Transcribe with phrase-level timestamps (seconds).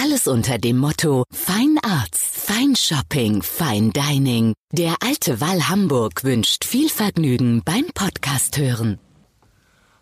[0.00, 4.52] Alles unter dem Motto Fine Arts, Fine Shopping, Fine Dining.
[4.70, 9.00] Der Alte Wall Hamburg wünscht viel Vergnügen beim Podcast hören.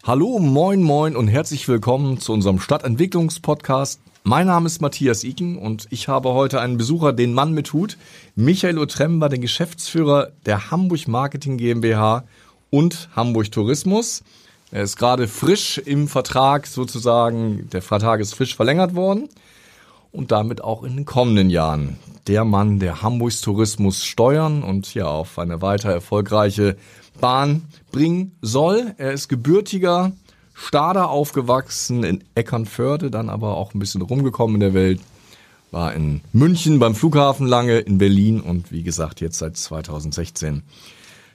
[0.04, 4.02] Hallo, moin, moin und herzlich willkommen zu unserem Stadtentwicklungspodcast.
[4.22, 7.96] Mein Name ist Matthias Iken und ich habe heute einen Besucher, den Mann mit Hut,
[8.34, 12.24] Michael Otremba, den Geschäftsführer der Hamburg Marketing GmbH
[12.68, 14.22] und Hamburg Tourismus.
[14.70, 19.30] Er ist gerade frisch im Vertrag sozusagen, der Vertrag ist frisch verlängert worden
[20.16, 25.06] und damit auch in den kommenden Jahren der Mann, der Hamburgs Tourismus steuern und ja
[25.06, 26.76] auf eine weiter erfolgreiche
[27.20, 28.94] Bahn bringen soll.
[28.98, 30.12] Er ist gebürtiger
[30.54, 35.00] Stader aufgewachsen in Eckernförde, dann aber auch ein bisschen rumgekommen in der Welt.
[35.70, 40.62] War in München beim Flughafen lange, in Berlin und wie gesagt jetzt seit 2016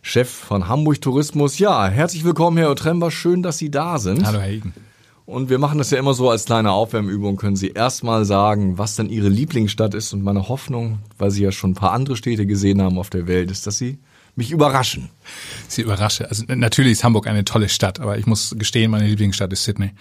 [0.01, 1.59] Chef von Hamburg Tourismus.
[1.59, 3.11] Ja, herzlich willkommen, Herr Otremba.
[3.11, 4.25] Schön, dass Sie da sind.
[4.25, 4.73] Hallo, Herr Egen.
[5.31, 7.37] Und wir machen das ja immer so als kleine Aufwärmübung.
[7.37, 10.11] Können Sie erstmal sagen, was denn Ihre Lieblingsstadt ist?
[10.11, 13.27] Und meine Hoffnung, weil Sie ja schon ein paar andere Städte gesehen haben auf der
[13.27, 13.99] Welt, ist, dass Sie
[14.35, 15.09] mich überraschen.
[15.69, 16.27] Sie überrasche.
[16.27, 19.91] Also natürlich ist Hamburg eine tolle Stadt, aber ich muss gestehen, meine Lieblingsstadt ist Sydney.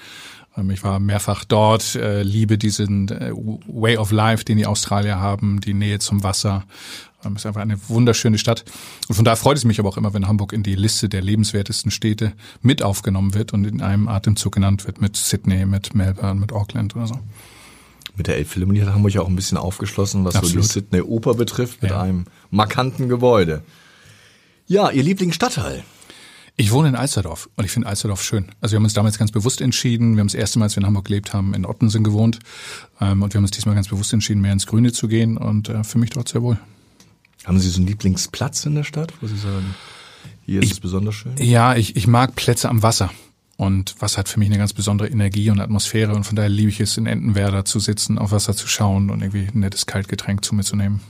[0.57, 5.19] Ähm, ich war mehrfach dort, äh, liebe diesen äh, Way of Life, den die Australier
[5.21, 6.65] haben, die Nähe zum Wasser.
[7.25, 8.65] Ähm, ist einfach eine wunderschöne Stadt.
[9.09, 11.21] Und von daher freut es mich aber auch immer, wenn Hamburg in die Liste der
[11.23, 16.41] lebenswertesten Städte mit aufgenommen wird und in einem Atemzug genannt wird mit Sydney, mit Melbourne,
[16.41, 17.19] mit Auckland oder so.
[18.17, 20.65] Mit der Elbphilharmonie hat Hamburg ja auch ein bisschen aufgeschlossen, was Absolut.
[20.65, 22.03] so die Sydney Oper betrifft, mit Ja.
[22.03, 23.63] einem markanten Gebäude.
[24.67, 25.85] Ja, Ihr Lieblingsstadtteil.
[26.61, 28.53] Ich wohne in Alsterdorf und ich finde Alsterdorf schön.
[28.61, 30.83] Also wir haben uns damals ganz bewusst entschieden, wir haben das erste Mal, als wir
[30.83, 32.39] in Hamburg gelebt haben, in Ottensen gewohnt
[33.01, 35.71] ähm, und wir haben uns diesmal ganz bewusst entschieden, mehr ins Grüne zu gehen und
[35.71, 36.59] äh, für mich dort sehr wohl.
[37.47, 39.75] Haben Sie so einen Lieblingsplatz in der Stadt, wo Sie sagen,
[40.45, 41.33] hier ist es besonders schön?
[41.39, 43.11] Ja, ich, ich mag Plätze am Wasser.
[43.57, 46.69] Und Wasser hat für mich eine ganz besondere Energie und Atmosphäre und von daher liebe
[46.69, 50.45] ich es, in Entenwerder zu sitzen, auf Wasser zu schauen und irgendwie ein nettes Kaltgetränk
[50.45, 51.01] zu mir zu nehmen.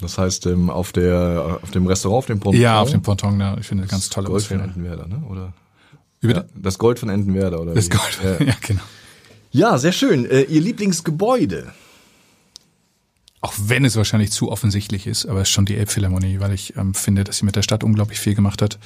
[0.00, 2.60] Das heißt, ähm, auf, der, auf dem Restaurant, auf dem Ponton?
[2.60, 3.56] Ja, auf dem Ponton da.
[3.58, 4.60] Ich finde eine ganz tolle Gold von.
[4.60, 5.22] Entenwerder, ne?
[5.28, 5.52] Oder?
[6.20, 6.40] Wie bitte?
[6.40, 7.74] Ja, das Gold von Entenwerder, oder?
[7.74, 7.90] Das wie?
[7.90, 8.20] Gold.
[8.22, 8.46] Ja.
[8.46, 8.82] Ja, genau.
[9.50, 10.24] ja, sehr schön.
[10.24, 11.72] Äh, Ihr Lieblingsgebäude?
[13.44, 16.76] Auch wenn es wahrscheinlich zu offensichtlich ist, aber es ist schon die Elbphilharmonie, weil ich
[16.76, 18.78] ähm, finde, dass sie mit der Stadt unglaublich viel gemacht hat,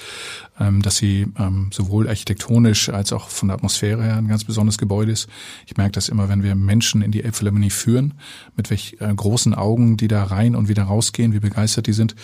[0.59, 4.79] ähm, dass sie ähm, sowohl architektonisch als auch von der Atmosphäre her ein ganz besonderes
[4.79, 5.29] Gebäude ist.
[5.67, 8.15] Ich merke das immer, wenn wir Menschen in die Elbphilharmonie führen,
[8.57, 12.17] mit welch äh, großen Augen die da rein und wieder rausgehen, wie begeistert die sind.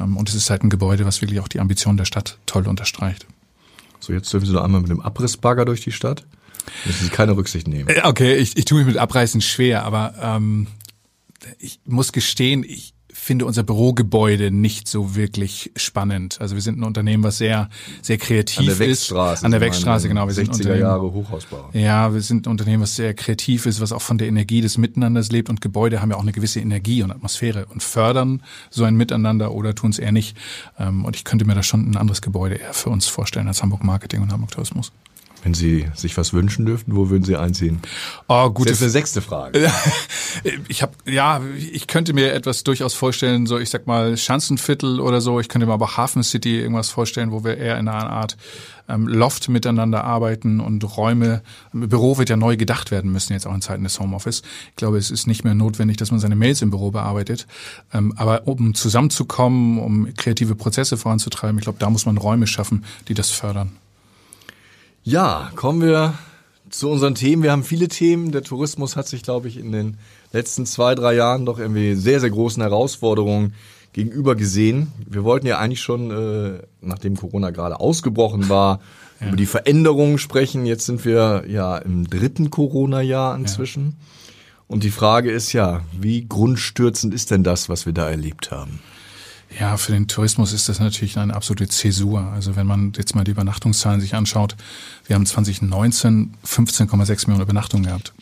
[0.00, 2.66] Ähm, und es ist halt ein Gebäude, was wirklich auch die Ambition der Stadt toll
[2.66, 3.26] unterstreicht.
[4.00, 6.24] So, jetzt dürfen Sie noch einmal mit dem Abrissbagger durch die Stadt.
[6.86, 7.90] Müssen Sie keine Rücksicht nehmen.
[7.90, 10.66] Äh, Okay, ich, ich tue mich mit Abreißen schwer, aber ähm,
[11.58, 16.40] ich muss gestehen, ich finde unser Bürogebäude nicht so wirklich spannend.
[16.40, 17.70] Also wir sind ein Unternehmen, was sehr,
[18.02, 18.80] sehr kreativ An der ist.
[18.80, 19.44] Wegstraße.
[19.44, 20.26] An der Wegstraße, genau.
[20.26, 21.70] Wir sind ein 60er Unternehmen- Jahre Hochhausbau.
[21.74, 24.78] Ja, wir sind ein Unternehmen, was sehr kreativ ist, was auch von der Energie des
[24.78, 28.82] Miteinanders lebt und Gebäude haben ja auch eine gewisse Energie und Atmosphäre und fördern so
[28.82, 30.36] ein Miteinander oder tun es eher nicht.
[30.78, 33.62] Ähm, Und ich könnte mir da schon ein anderes Gebäude eher für uns vorstellen als
[33.62, 34.90] Hamburg Marketing und Hamburg Tourismus.
[35.44, 37.80] Wenn Sie sich was wünschen dürften, wo würden Sie einziehen?
[38.28, 39.70] Oh, Das gute ist eine sechste Frage.
[40.66, 41.40] Ich habe ja,
[41.72, 45.38] ich könnte mir etwas durchaus vorstellen, so ich sag mal Schanzenviertel oder so.
[45.38, 48.36] Ich könnte mir aber Hafen City irgendwas vorstellen, wo wir eher in einer Art
[48.88, 51.42] ähm, Loft miteinander arbeiten und Räume.
[51.72, 54.42] Im Büro wird ja neu gedacht werden müssen jetzt auch in Zeiten des Homeoffice.
[54.70, 57.46] Ich glaube, es ist nicht mehr notwendig, dass man seine Mails im Büro bearbeitet.
[57.92, 62.84] Ähm, aber um zusammenzukommen, um kreative Prozesse voranzutreiben, ich glaube, da muss man Räume schaffen,
[63.08, 63.72] die das fördern.
[65.06, 66.14] Ja, kommen wir
[66.70, 67.42] zu unseren Themen.
[67.42, 68.32] Wir haben viele Themen.
[68.32, 69.98] Der Tourismus hat sich, glaube ich, in den
[70.32, 73.52] letzten zwei, drei Jahren doch irgendwie sehr, sehr großen Herausforderungen
[73.92, 74.92] gegenüber gesehen.
[75.06, 78.80] Wir wollten ja eigentlich schon, äh, nachdem Corona gerade ausgebrochen war,
[79.20, 80.64] über die Veränderungen sprechen.
[80.64, 83.96] Jetzt sind wir ja im dritten Corona-Jahr inzwischen.
[84.68, 88.80] Und die Frage ist ja, wie grundstürzend ist denn das, was wir da erlebt haben?
[89.58, 92.22] Ja, für den Tourismus ist das natürlich eine absolute Zäsur.
[92.32, 94.56] Also wenn man jetzt mal die Übernachtungszahlen sich anschaut,
[95.06, 98.12] wir haben 2019 15,6 Millionen Übernachtungen gehabt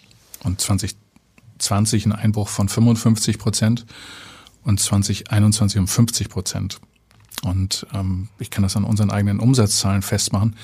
[0.44, 3.86] und 2020 einen Einbruch von 55 Prozent
[4.64, 6.80] und 2021 um 50 Prozent.
[7.44, 10.56] Und ähm, ich kann das an unseren eigenen Umsatzzahlen festmachen.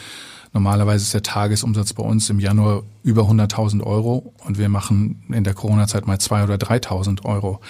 [0.53, 5.45] Normalerweise ist der Tagesumsatz bei uns im Januar über 100.000 Euro und wir machen in
[5.45, 7.61] der Corona-Zeit mal 2.000 oder 3.000 Euro.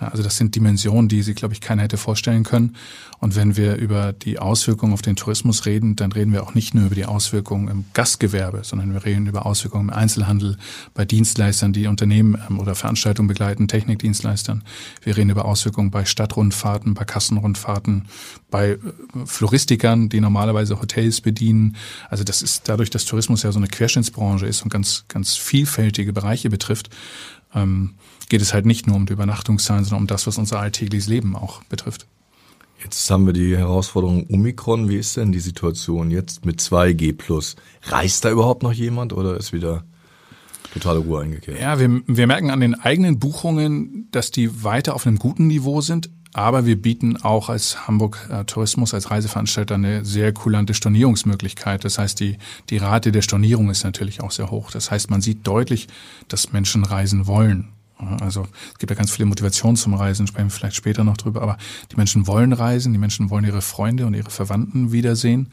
[0.00, 2.76] Also das sind Dimensionen, die sich, glaube ich, keiner hätte vorstellen können.
[3.18, 6.74] Und wenn wir über die Auswirkungen auf den Tourismus reden, dann reden wir auch nicht
[6.74, 10.56] nur über die Auswirkungen im Gastgewerbe, sondern wir reden über Auswirkungen im Einzelhandel,
[10.94, 14.64] bei Dienstleistern, die Unternehmen ähm, oder Veranstaltungen begleiten, Technikdienstleistern.
[15.02, 18.06] Wir reden über Auswirkungen bei Stadtrundfahrten, bei Kassenrundfahrten,
[18.50, 18.78] bei äh,
[19.26, 21.76] Floristikern, die normalerweise Hotels bedienen.
[22.08, 26.14] Also das ist dadurch, dass Tourismus ja so eine Querschnittsbranche ist und ganz, ganz vielfältige
[26.14, 26.88] Bereiche betrifft,
[27.54, 27.94] ähm,
[28.30, 31.36] geht es halt nicht nur um die Übernachtungszahlen, sondern um das, was unser alltägliches Leben
[31.36, 32.06] auch betrifft.
[32.82, 34.88] Jetzt haben wir die Herausforderung Omikron.
[34.88, 37.56] Wie ist denn die Situation jetzt mit 2G plus?
[37.82, 39.84] Reist da überhaupt noch jemand oder ist wieder
[40.72, 41.60] totale Ruhe eingekehrt?
[41.60, 45.82] Ja, wir, wir merken an den eigenen Buchungen, dass die weiter auf einem guten Niveau
[45.82, 46.08] sind.
[46.32, 51.84] Aber wir bieten auch als Hamburg äh, Tourismus, als Reiseveranstalter eine sehr kulante Stornierungsmöglichkeit.
[51.84, 52.38] Das heißt, die,
[52.70, 54.70] die Rate der Stornierung ist natürlich auch sehr hoch.
[54.70, 55.88] Das heißt, man sieht deutlich,
[56.28, 57.72] dass Menschen reisen wollen.
[58.20, 61.42] Also es gibt ja ganz viele Motivationen zum Reisen, sprechen wir vielleicht später noch drüber,
[61.42, 61.58] aber
[61.92, 65.48] die Menschen wollen reisen, die Menschen wollen ihre Freunde und ihre Verwandten wiedersehen,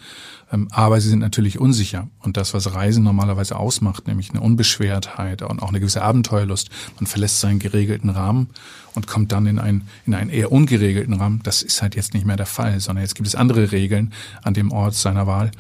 [0.51, 2.07] ähm, aber sie sind natürlich unsicher.
[2.21, 7.07] Und das, was Reisen normalerweise ausmacht, nämlich eine Unbeschwertheit und auch eine gewisse Abenteuerlust, man
[7.07, 8.49] verlässt seinen geregelten Rahmen
[8.95, 12.25] und kommt dann in einen, in einen eher ungeregelten Rahmen, das ist halt jetzt nicht
[12.25, 14.13] mehr der Fall, sondern jetzt gibt es andere Regeln
[14.43, 15.51] an dem Ort seiner Wahl.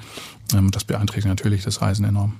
[0.53, 2.35] Ähm, das beeinträchtigt natürlich das Reisen enorm.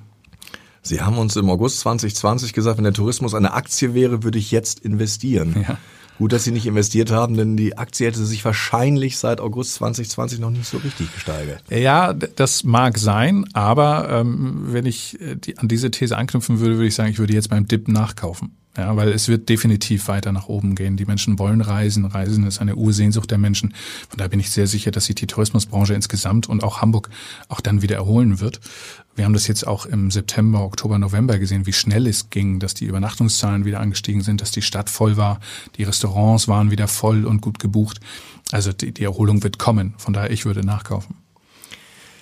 [0.82, 4.50] Sie haben uns im August 2020 gesagt, wenn der Tourismus eine Aktie wäre, würde ich
[4.50, 5.64] jetzt investieren.
[5.68, 5.78] Ja.
[6.18, 10.40] Gut, dass Sie nicht investiert haben, denn die Aktie hätte sich wahrscheinlich seit August 2020
[10.40, 11.62] noch nicht so richtig gesteigert.
[11.70, 16.74] Ja, das mag sein, aber ähm, wenn ich äh, die, an diese These anknüpfen würde,
[16.74, 18.56] würde ich sagen, ich würde jetzt beim Dip nachkaufen.
[18.78, 20.96] Ja, weil es wird definitiv weiter nach oben gehen.
[20.96, 22.04] Die Menschen wollen reisen.
[22.04, 23.74] Reisen ist eine Ursehnsucht der Menschen.
[24.08, 27.10] Von daher bin ich sehr sicher, dass sich die Tourismusbranche insgesamt und auch Hamburg
[27.48, 28.60] auch dann wieder erholen wird.
[29.16, 32.74] Wir haben das jetzt auch im September, Oktober, November gesehen, wie schnell es ging, dass
[32.74, 35.40] die Übernachtungszahlen wieder angestiegen sind, dass die Stadt voll war,
[35.76, 37.98] die Restaurants waren wieder voll und gut gebucht.
[38.52, 39.94] Also die, die Erholung wird kommen.
[39.98, 41.16] Von daher, ich würde nachkaufen.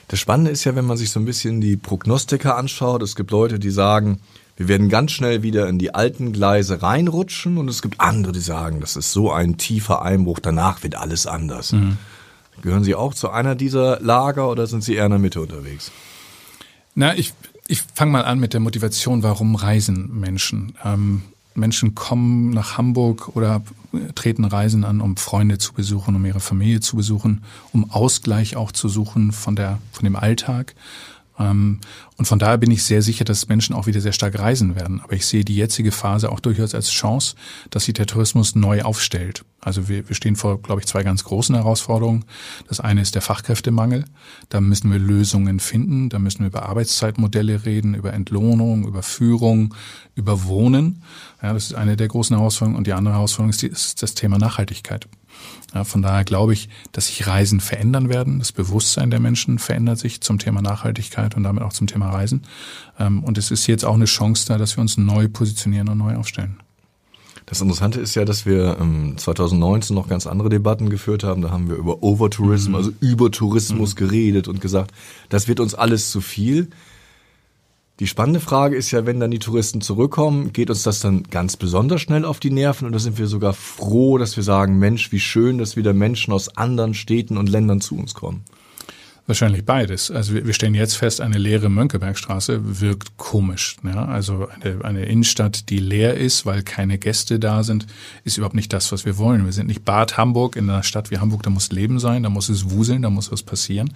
[0.09, 3.31] Das Spannende ist ja, wenn man sich so ein bisschen die Prognostiker anschaut, es gibt
[3.31, 4.21] Leute, die sagen,
[4.57, 8.41] wir werden ganz schnell wieder in die alten Gleise reinrutschen und es gibt andere, die
[8.41, 11.73] sagen, das ist so ein tiefer Einbruch, danach wird alles anders.
[11.73, 11.99] Mhm.
[12.63, 15.93] Gehören Sie auch zu einer dieser Lager oder sind Sie eher in der Mitte unterwegs?
[16.95, 17.35] Na, ich,
[17.69, 20.75] ich fange mal an mit der Motivation, warum reisen Menschen?
[20.83, 21.23] Ähm,
[21.55, 23.63] Menschen kommen nach Hamburg oder
[24.15, 27.43] treten Reisen an, um Freunde zu besuchen, um ihre Familie zu besuchen,
[27.73, 30.75] um Ausgleich auch zu suchen von der, von dem Alltag.
[31.39, 31.81] Ähm,
[32.17, 35.01] und von daher bin ich sehr sicher, dass Menschen auch wieder sehr stark reisen werden.
[35.03, 37.37] Aber ich sehe die jetzige Phase auch durchaus als Chance,
[37.71, 39.45] dass sich der Tourismus neu aufstellt.
[39.61, 42.25] Also wir, wir stehen vor, glaube ich, zwei ganz großen Herausforderungen.
[42.69, 44.05] Das eine ist der Fachkräftemangel.
[44.49, 46.09] Da müssen wir Lösungen finden.
[46.09, 49.75] Da müssen wir über Arbeitszeitmodelle reden, über Entlohnung, über Führung,
[50.15, 51.03] über Wohnen.
[51.43, 52.79] Ja, das ist eine der großen Herausforderungen.
[52.79, 55.09] Und die andere Herausforderung ist, die, ist das Thema Nachhaltigkeit.
[55.75, 58.39] Ja, von daher glaube ich, dass sich Reisen verändern werden.
[58.39, 62.43] Das Bewusstsein der Menschen verändert sich zum Thema Nachhaltigkeit und damit auch zum Thema Reisen.
[62.99, 65.99] Ähm, und es ist jetzt auch eine Chance da, dass wir uns neu positionieren und
[65.99, 66.57] neu aufstellen.
[67.47, 68.77] Das Interessante ist ja, dass wir
[69.17, 71.43] 2019 noch ganz andere Debatten geführt haben.
[71.43, 72.77] Da haben wir über Overtourism, mhm.
[72.77, 73.99] also über Tourismus mhm.
[73.99, 74.93] geredet und gesagt,
[75.29, 76.71] das wird uns alles zu viel.
[77.99, 81.57] Die spannende Frage ist ja, wenn dann die Touristen zurückkommen, geht uns das dann ganz
[81.57, 85.21] besonders schnell auf die Nerven oder sind wir sogar froh, dass wir sagen, Mensch, wie
[85.21, 88.45] schön, dass wieder Menschen aus anderen Städten und Ländern zu uns kommen?
[89.27, 90.13] Wahrscheinlich beides.
[90.13, 93.77] Also wir, wir stellen jetzt fest, eine leere Mönckebergstraße wirkt komisch.
[93.83, 94.05] Ja?
[94.05, 97.87] Also eine, eine Innenstadt, die leer ist, weil keine Gäste da sind,
[98.23, 99.45] ist überhaupt nicht das, was wir wollen.
[99.45, 102.31] Wir sind nicht Bad Hamburg in einer Stadt wie Hamburg, da muss Leben sein, da
[102.31, 103.95] muss es wuseln, da muss was passieren.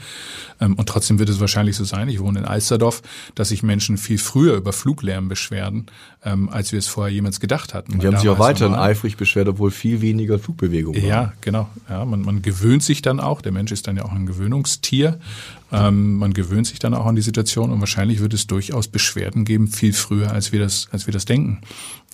[0.61, 3.01] Ähm, und trotzdem wird es wahrscheinlich so sein, ich wohne in Alsterdorf,
[3.37, 5.87] dass sich Menschen viel früher über Fluglärm beschwerden,
[6.25, 7.93] ähm, als wir es vorher jemals gedacht hatten.
[7.93, 11.03] Und die haben sich auch weiterhin eifrig beschwert, obwohl viel weniger Flugbewegung war.
[11.03, 11.69] Ja, genau.
[11.89, 15.20] Ja, man, man gewöhnt sich dann auch, der Mensch ist dann ja auch ein Gewöhnungstier.
[15.73, 19.45] Ähm, man gewöhnt sich dann auch an die Situation und wahrscheinlich wird es durchaus Beschwerden
[19.45, 21.61] geben, viel früher, als wir das, als wir das denken.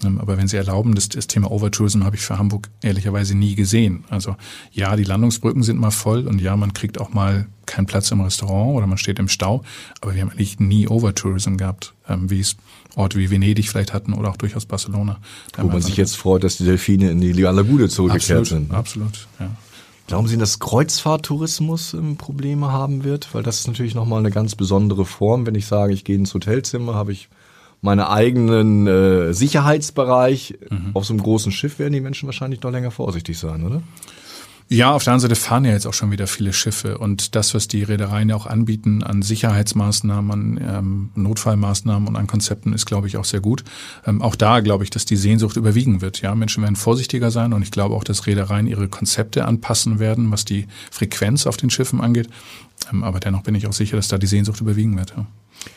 [0.05, 3.55] Ähm, aber wenn Sie erlauben, das, das Thema Overtourism habe ich für Hamburg ehrlicherweise nie
[3.55, 4.05] gesehen.
[4.11, 4.37] Also
[4.73, 8.21] ja, die Landungsbrücken sind mal voll und ja, man kriegt auch mal keinen Platz im
[8.21, 9.65] Restaurant oder man steht im Stau.
[10.01, 12.57] Aber wir haben eigentlich nie Overtourism gehabt, ähm, wie es
[12.95, 15.19] Orte wie Venedig vielleicht hatten oder auch durchaus Barcelona.
[15.59, 18.75] Wo man sich jetzt freut, dass die Delfine in die Lagune zurückgekehrt absolut, sind.
[18.75, 19.51] Absolut, ja.
[20.07, 23.35] Glauben Sie, dass Kreuzfahrttourismus ähm, Probleme haben wird?
[23.35, 25.47] Weil das ist natürlich nochmal eine ganz besondere Form.
[25.47, 27.29] Wenn ich sage, ich gehe ins Hotelzimmer, habe ich
[27.83, 30.59] meinen eigenen äh, Sicherheitsbereich.
[30.71, 30.91] Mhm.
[30.95, 33.83] Auf so einem großen Schiff werden die Menschen wahrscheinlich noch länger vorsichtig sein, oder?
[34.69, 37.55] Ja, auf der anderen Seite fahren ja jetzt auch schon wieder viele Schiffe und das,
[37.55, 42.85] was die Reedereien ja auch anbieten an Sicherheitsmaßnahmen, an ähm, Notfallmaßnahmen und an Konzepten, ist,
[42.85, 43.63] glaube ich, auch sehr gut.
[44.05, 46.21] Ähm, auch da glaube ich, dass die Sehnsucht überwiegen wird.
[46.21, 50.33] Ja, Menschen werden vorsichtiger sein und ich glaube auch, dass Reedereien ihre Konzepte anpassen werden,
[50.33, 52.29] was die Frequenz auf den Schiffen angeht.
[52.91, 55.15] Ähm, aber dennoch bin ich auch sicher, dass da die Sehnsucht überwiegen wird.
[55.17, 55.27] Ja.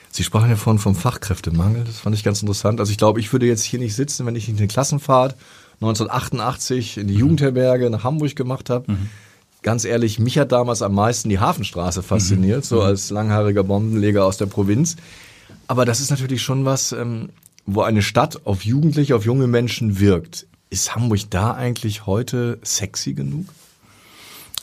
[0.10, 1.84] Sie sprachen ja vorhin vom Fachkräftemangel.
[1.84, 2.80] Das fand ich ganz interessant.
[2.80, 5.36] Also ich glaube, ich würde jetzt hier nicht sitzen, wenn ich nicht eine Klassenfahrt
[5.82, 7.20] 1988 in die mhm.
[7.20, 8.92] Jugendherberge nach Hamburg gemacht habe.
[8.92, 9.10] Mhm.
[9.62, 12.68] Ganz ehrlich, mich hat damals am meisten die Hafenstraße fasziniert, mhm.
[12.68, 12.82] so mhm.
[12.82, 14.96] als langhaariger Bombenleger aus der Provinz.
[15.68, 17.30] Aber das ist natürlich schon was, ähm,
[17.66, 20.48] wo eine Stadt auf Jugendliche, auf junge Menschen wirkt.
[20.70, 23.48] Ist Hamburg da eigentlich heute sexy genug?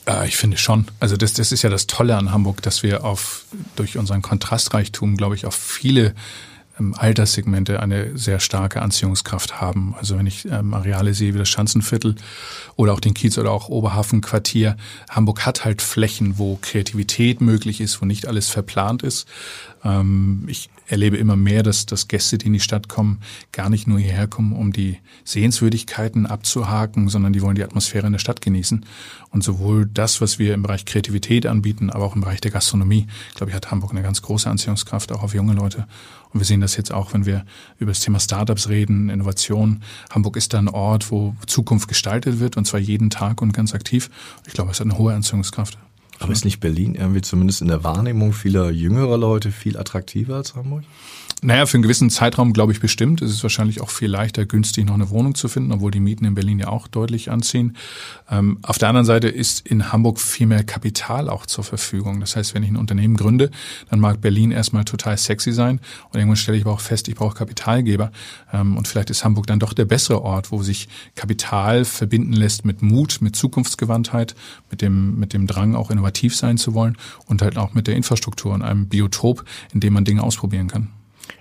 [0.07, 0.87] Äh, ich finde schon.
[1.01, 3.45] Also das, das ist ja das Tolle an Hamburg, dass wir auf
[3.75, 6.15] durch unseren Kontrastreichtum, glaube ich, auf viele
[6.79, 9.95] Alterssegmente eine sehr starke Anziehungskraft haben.
[9.99, 12.17] Also wenn ich ähm, Areale sehe wie das Schanzenviertel
[12.77, 14.77] oder auch den Kiez oder auch Oberhafenquartier,
[15.09, 19.27] Hamburg hat halt Flächen, wo Kreativität möglich ist, wo nicht alles verplant ist.
[19.85, 23.21] Ähm, ich erlebe immer mehr, dass, dass Gäste, die in die Stadt kommen,
[23.53, 28.13] gar nicht nur hierher kommen, um die Sehenswürdigkeiten abzuhaken, sondern die wollen die Atmosphäre in
[28.13, 28.85] der Stadt genießen.
[29.31, 33.07] Und sowohl das, was wir im Bereich Kreativität anbieten, aber auch im Bereich der Gastronomie,
[33.35, 35.87] glaube ich, hat Hamburg eine ganz große Anziehungskraft, auch auf junge Leute.
[36.33, 37.45] Und wir sehen das jetzt auch, wenn wir
[37.79, 39.83] über das Thema Startups reden, Innovation.
[40.11, 43.75] Hamburg ist da ein Ort, wo Zukunft gestaltet wird, und zwar jeden Tag und ganz
[43.75, 44.11] aktiv.
[44.47, 45.79] Ich glaube, es hat eine hohe Anziehungskraft.
[46.19, 50.55] Aber ist nicht Berlin irgendwie zumindest in der Wahrnehmung vieler jüngerer Leute viel attraktiver als
[50.55, 50.85] Hamburg?
[51.43, 53.21] Naja, für einen gewissen Zeitraum glaube ich bestimmt.
[53.21, 56.25] Es ist wahrscheinlich auch viel leichter, günstig noch eine Wohnung zu finden, obwohl die Mieten
[56.25, 57.77] in Berlin ja auch deutlich anziehen.
[58.31, 62.21] Ähm, auf der anderen Seite ist in Hamburg viel mehr Kapital auch zur Verfügung.
[62.21, 63.51] Das heißt, wenn ich ein Unternehmen gründe,
[63.91, 67.17] dann mag Berlin erstmal total sexy sein und irgendwann stelle ich aber auch fest, ich
[67.17, 68.13] brauche Kapitalgeber.
[68.51, 72.65] Ähm, und vielleicht ist Hamburg dann doch der bessere Ort, wo sich Kapital verbinden lässt
[72.65, 74.35] mit Mut, mit Zukunftsgewandtheit,
[74.71, 77.95] mit dem, mit dem Drang, auch innovativ sein zu wollen und halt auch mit der
[77.95, 80.89] Infrastruktur und einem Biotop, in dem man Dinge ausprobieren kann.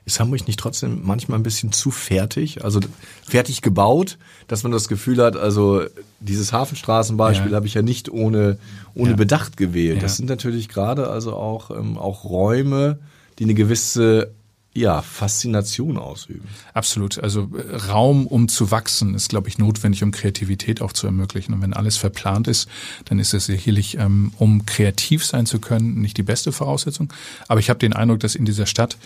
[0.06, 2.64] Ist Hamburg nicht trotzdem manchmal ein bisschen zu fertig?
[2.64, 2.80] Also
[3.28, 5.84] fertig gebaut, dass man das Gefühl hat, also
[6.20, 7.56] dieses Hafenstraßenbeispiel ja.
[7.56, 8.58] habe ich ja nicht ohne,
[8.94, 9.16] ohne ja.
[9.16, 9.98] Bedacht gewählt.
[9.98, 10.02] Ja.
[10.02, 13.00] Das sind natürlich gerade also auch, ähm, auch Räume,
[13.40, 14.32] die eine gewisse
[14.76, 16.50] ja, Faszination ausüben.
[16.74, 17.18] Absolut.
[17.18, 21.54] Also äh, Raum, um zu wachsen, ist, glaube ich, notwendig, um Kreativität auch zu ermöglichen.
[21.54, 22.68] Und wenn alles verplant ist,
[23.06, 27.12] dann ist es sicherlich, ähm, um kreativ sein zu können, nicht die beste Voraussetzung.
[27.48, 28.98] Aber ich habe den Eindruck, dass in dieser Stadt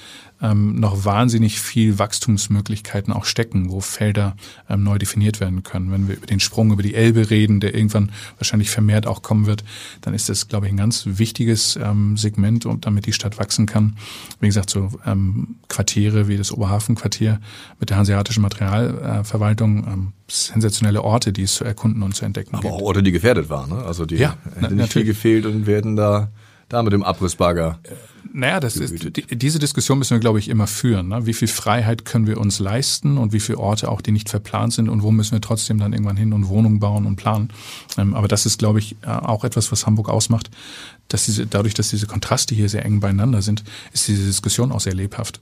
[0.41, 4.35] ähm, noch wahnsinnig viel Wachstumsmöglichkeiten auch stecken, wo Felder
[4.69, 5.91] ähm, neu definiert werden können.
[5.91, 9.45] Wenn wir über den Sprung über die Elbe reden, der irgendwann wahrscheinlich vermehrt auch kommen
[9.45, 9.63] wird,
[10.01, 13.65] dann ist das, glaube ich, ein ganz wichtiges ähm, Segment, und damit die Stadt wachsen
[13.65, 13.97] kann.
[14.39, 17.39] Wie gesagt, so ähm, Quartiere wie das Oberhafenquartier
[17.79, 22.61] mit der Hanseatischen Materialverwaltung, ähm, sensationelle Orte, die es zu erkunden und zu entdecken Aber
[22.61, 22.73] gibt.
[22.73, 23.69] auch Orte, die gefährdet waren.
[23.69, 23.83] Ne?
[23.83, 26.29] Also die ja, hätten nicht viel gefehlt und werden da
[26.69, 27.79] da mit dem Abrissbagger.
[28.31, 31.09] Naja, das ist, die, diese Diskussion müssen wir, glaube ich, immer führen.
[31.09, 31.25] Ne?
[31.25, 34.73] Wie viel Freiheit können wir uns leisten und wie viele Orte auch, die nicht verplant
[34.73, 37.49] sind und wo müssen wir trotzdem dann irgendwann hin und Wohnungen bauen und planen.
[37.97, 40.51] Ähm, aber das ist, glaube ich, äh, auch etwas, was Hamburg ausmacht,
[41.07, 44.79] dass diese, dadurch, dass diese Kontraste hier sehr eng beieinander sind, ist diese Diskussion auch
[44.79, 45.41] sehr lebhaft.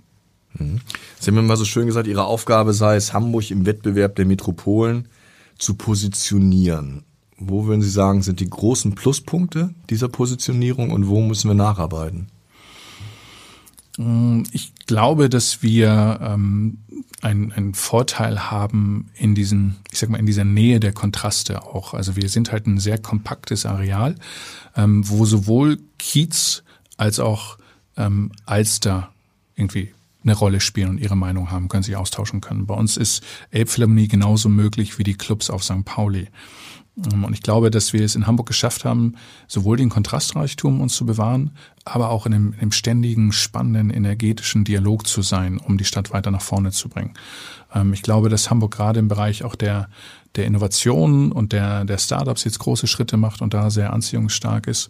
[0.58, 0.80] Mhm.
[1.20, 5.10] Sie haben immer so schön gesagt, Ihre Aufgabe sei es, Hamburg im Wettbewerb der Metropolen
[5.58, 7.04] zu positionieren.
[7.40, 12.28] Wo würden Sie sagen, sind die großen Pluspunkte dieser Positionierung und wo müssen wir nacharbeiten?
[13.98, 16.78] Mm, ich glaube, dass wir ähm,
[17.22, 21.94] einen, einen Vorteil haben in diesen, ich sag mal, in dieser Nähe der Kontraste auch.
[21.94, 24.16] Also wir sind halt ein sehr kompaktes Areal,
[24.76, 26.64] ähm, wo sowohl Kiez
[26.98, 27.58] als auch
[27.98, 29.12] ähm, Alster
[29.56, 32.66] irgendwie eine Rolle spielen und ihre Meinung haben, können sich austauschen können.
[32.66, 35.86] Bei uns ist Elbphilharmonie genauso möglich wie die Clubs auf St.
[35.86, 36.28] Pauli.
[37.12, 39.16] Ähm, und ich glaube, dass wir es in Hamburg geschafft haben,
[39.48, 41.52] sowohl den Kontrastreichtum uns zu bewahren,
[41.86, 46.12] aber auch in einem, in einem ständigen, spannenden, energetischen Dialog zu sein, um die Stadt
[46.12, 47.14] weiter nach vorne zu bringen.
[47.74, 49.90] Ähm, ich glaube, dass Hamburg gerade im Bereich auch der,
[50.36, 54.90] der Innovationen und der, der Startups jetzt große Schritte macht und da sehr anziehungsstark ist.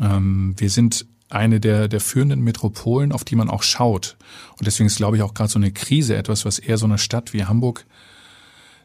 [0.00, 4.16] Ähm, wir sind eine der, der führenden Metropolen, auf die man auch schaut.
[4.58, 6.98] Und deswegen ist, glaube ich, auch gerade so eine Krise etwas, was eher so eine
[6.98, 7.86] Stadt wie Hamburg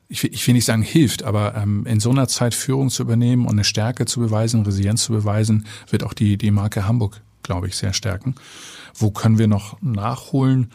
[0.09, 3.45] ich, ich will nicht sagen hilft, aber ähm, in so einer Zeit Führung zu übernehmen
[3.45, 7.67] und eine Stärke zu beweisen, Resilienz zu beweisen, wird auch die, die Marke Hamburg, glaube
[7.67, 8.35] ich, sehr stärken.
[8.95, 10.71] Wo können wir noch nachholen?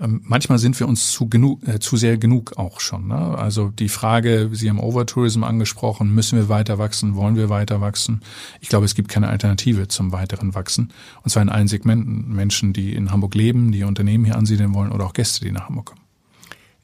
[0.00, 3.08] Ähm, manchmal sind wir uns zu genug, äh, zu sehr genug auch schon.
[3.08, 3.16] Ne?
[3.16, 8.22] Also die Frage, Sie haben Overtourism angesprochen, müssen wir weiter wachsen, wollen wir weiter wachsen?
[8.60, 10.90] Ich glaube, es gibt keine Alternative zum weiteren Wachsen.
[11.22, 12.34] Und zwar in allen Segmenten.
[12.34, 15.68] Menschen, die in Hamburg leben, die Unternehmen hier ansiedeln wollen oder auch Gäste, die nach
[15.68, 15.99] Hamburg kommen.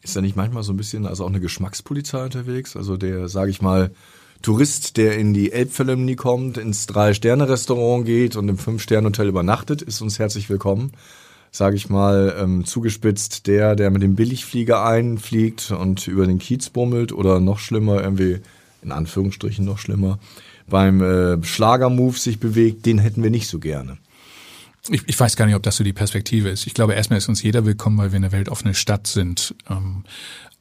[0.06, 2.76] Ist da nicht manchmal so ein bisschen also auch eine Geschmackspolizei unterwegs?
[2.76, 3.90] Also der, sage ich mal,
[4.40, 10.20] Tourist, der in die Elbphilharmonie kommt, ins Drei-Sterne-Restaurant geht und im Fünf-Sterne-Hotel übernachtet, ist uns
[10.20, 10.92] herzlich willkommen.
[11.50, 16.70] Sage ich mal, ähm, zugespitzt, der, der mit dem Billigflieger einfliegt und über den Kiez
[16.70, 18.38] bummelt oder noch schlimmer, irgendwie,
[18.82, 20.20] in Anführungsstrichen noch schlimmer,
[20.68, 23.98] beim äh, Schlagermove sich bewegt, den hätten wir nicht so gerne.
[24.90, 26.66] Ich, ich weiß gar nicht, ob das so die Perspektive ist.
[26.66, 29.54] Ich glaube, erstmal ist uns jeder willkommen, weil wir eine weltoffene Stadt sind.
[29.68, 30.04] Ähm,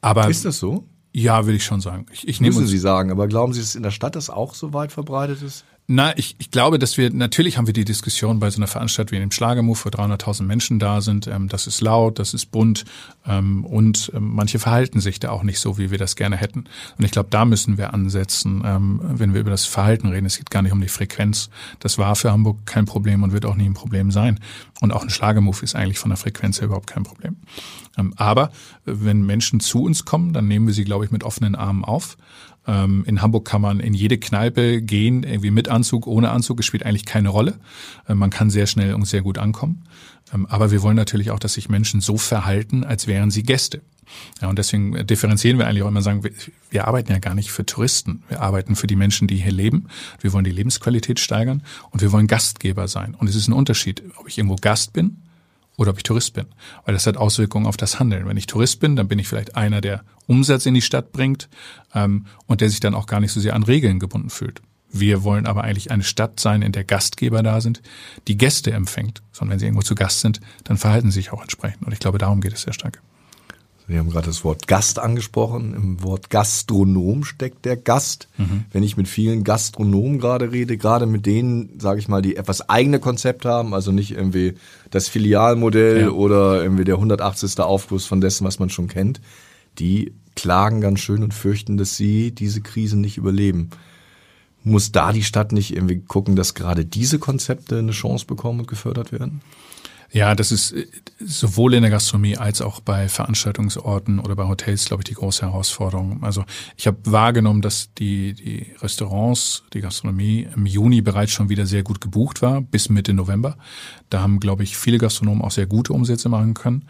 [0.00, 0.84] aber ist das so?
[1.12, 2.06] Ja, will ich schon sagen.
[2.12, 4.54] Ich, ich nehme Müssen Sie sagen, aber glauben Sie, dass in der Stadt das auch
[4.54, 5.64] so weit verbreitet ist?
[5.88, 9.16] Na, ich, ich glaube, dass wir, natürlich haben wir die Diskussion bei so einer Veranstaltung
[9.16, 11.28] wie dem Schlagermove, wo 300.000 Menschen da sind.
[11.28, 12.84] Ähm, das ist laut, das ist bunt
[13.24, 16.64] ähm, und ähm, manche verhalten sich da auch nicht so, wie wir das gerne hätten.
[16.98, 20.26] Und ich glaube, da müssen wir ansetzen, ähm, wenn wir über das Verhalten reden.
[20.26, 21.50] Es geht gar nicht um die Frequenz.
[21.78, 24.40] Das war für Hamburg kein Problem und wird auch nie ein Problem sein.
[24.80, 27.36] Und auch ein Schlagermove ist eigentlich von der Frequenz her überhaupt kein Problem.
[27.96, 28.50] Ähm, aber
[28.84, 32.16] wenn Menschen zu uns kommen, dann nehmen wir sie, glaube ich, mit offenen Armen auf
[32.66, 36.60] ähm, in Hamburg kann man in jede Kneipe gehen, irgendwie mit Anzug, ohne Anzug.
[36.60, 37.58] Es spielt eigentlich keine Rolle.
[38.08, 39.84] Äh, man kann sehr schnell und sehr gut ankommen.
[40.32, 43.82] Ähm, aber wir wollen natürlich auch, dass sich Menschen so verhalten, als wären sie Gäste.
[44.40, 46.30] Ja, und deswegen differenzieren wir eigentlich auch immer sagen, wir,
[46.70, 48.22] wir, arbeiten ja gar nicht für Touristen.
[48.28, 49.88] Wir arbeiten für die Menschen, die hier leben.
[50.20, 53.14] Wir wollen die Lebensqualität steigern und wir wollen Gastgeber sein.
[53.14, 55.22] Und es ist ein Unterschied, ob ich irgendwo Gast bin
[55.76, 56.46] oder ob ich Tourist bin.
[56.84, 58.26] Weil das hat Auswirkungen auf das Handeln.
[58.26, 61.48] Wenn ich Tourist bin, dann bin ich vielleicht einer, der Umsatz in die Stadt bringt
[61.94, 64.62] ähm, und der sich dann auch gar nicht so sehr an Regeln gebunden fühlt.
[64.90, 67.82] Wir wollen aber eigentlich eine Stadt sein, in der Gastgeber da sind,
[68.28, 69.22] die Gäste empfängt.
[69.32, 71.86] Sondern wenn sie irgendwo zu Gast sind, dann verhalten sie sich auch entsprechend.
[71.86, 73.02] Und ich glaube, darum geht es sehr stark.
[73.88, 75.74] Sie haben gerade das Wort Gast angesprochen.
[75.74, 78.28] Im Wort Gastronom steckt der Gast.
[78.36, 78.64] Mhm.
[78.72, 82.68] Wenn ich mit vielen Gastronomen gerade rede, gerade mit denen, sage ich mal, die etwas
[82.68, 84.54] eigene Konzept haben, also nicht irgendwie
[84.90, 86.10] das Filialmodell ja.
[86.10, 87.60] oder irgendwie der 180.
[87.60, 89.20] Aufguss von dessen, was man schon kennt,
[89.78, 93.70] die klagen ganz schön und fürchten, dass sie diese Krise nicht überleben.
[94.64, 98.68] Muss da die Stadt nicht irgendwie gucken, dass gerade diese Konzepte eine Chance bekommen und
[98.68, 99.42] gefördert werden?
[100.12, 100.86] Ja, das ist äh,
[101.18, 105.42] sowohl in der Gastronomie als auch bei Veranstaltungsorten oder bei Hotels, glaube ich, die große
[105.42, 106.22] Herausforderung.
[106.22, 106.44] Also
[106.76, 111.82] ich habe wahrgenommen, dass die, die Restaurants, die Gastronomie im Juni bereits schon wieder sehr
[111.82, 113.56] gut gebucht war, bis Mitte November.
[114.10, 116.86] Da haben, glaube ich, viele Gastronomen auch sehr gute Umsätze machen können.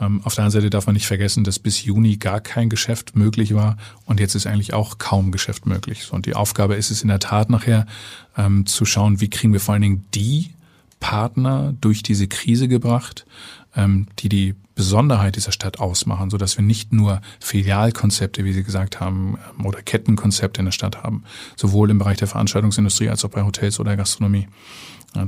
[0.00, 3.14] Ähm, auf der anderen Seite darf man nicht vergessen, dass bis Juni gar kein Geschäft
[3.16, 6.12] möglich war und jetzt ist eigentlich auch kaum Geschäft möglich.
[6.12, 7.86] Und die Aufgabe ist es in der Tat nachher
[8.36, 10.53] ähm, zu schauen, wie kriegen wir vor allen Dingen die
[11.04, 13.26] Partner durch diese Krise gebracht,
[13.76, 18.64] ähm, die die Besonderheit dieser Stadt ausmachen, so dass wir nicht nur Filialkonzepte, wie Sie
[18.64, 21.24] gesagt haben, ähm, oder Kettenkonzepte in der Stadt haben,
[21.56, 24.48] sowohl im Bereich der Veranstaltungsindustrie als auch bei Hotels oder Gastronomie.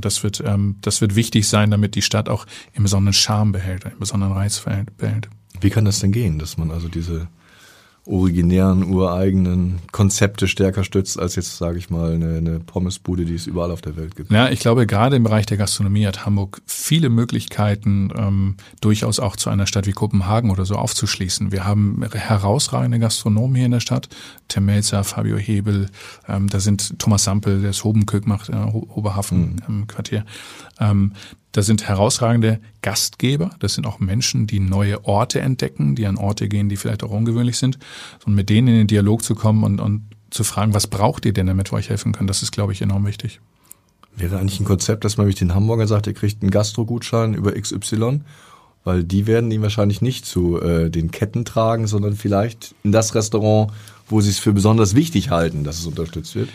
[0.01, 3.85] Das wird, ähm, das wird wichtig sein, damit die Stadt auch im besonderen Charme behält,
[3.85, 4.65] im besonderen Reiz
[4.97, 5.29] behält.
[5.61, 7.27] Wie kann das denn gehen, dass man also diese
[8.07, 13.47] originären, ureigenen Konzepte stärker stützt, als jetzt, sage ich mal, eine, eine Pommesbude, die es
[13.47, 14.31] überall auf der Welt gibt.
[14.31, 19.35] Ja, ich glaube, gerade im Bereich der Gastronomie hat Hamburg viele Möglichkeiten, ähm, durchaus auch
[19.35, 21.51] zu einer Stadt wie Kopenhagen oder so aufzuschließen.
[21.51, 24.07] Wir haben herausragende Gastronomen hier in der Stadt.
[24.47, 25.89] Tim Melzer, Fabio Hebel,
[26.27, 29.63] ähm, da sind Thomas Sampel, der das Hobenkök macht, äh, Oberhafen mhm.
[29.67, 30.25] im Quartier.
[30.79, 31.13] Ähm,
[31.57, 33.49] das sind herausragende Gastgeber.
[33.57, 37.09] Das sind auch Menschen, die neue Orte entdecken, die an Orte gehen, die vielleicht auch
[37.09, 37.79] ungewöhnlich sind.
[38.27, 41.33] Und mit denen in den Dialog zu kommen und, und zu fragen, was braucht ihr
[41.33, 43.39] denn, damit wir euch helfen können, das ist, glaube ich, enorm wichtig.
[44.15, 47.53] Wäre eigentlich ein Konzept, dass man mich den Hamburger sagt, ihr kriegt einen Gastrogutschein über
[47.53, 48.21] XY,
[48.83, 53.15] weil die werden ihn wahrscheinlich nicht zu äh, den Ketten tragen, sondern vielleicht in das
[53.15, 53.73] Restaurant,
[54.07, 56.49] wo sie es für besonders wichtig halten, dass es unterstützt wird.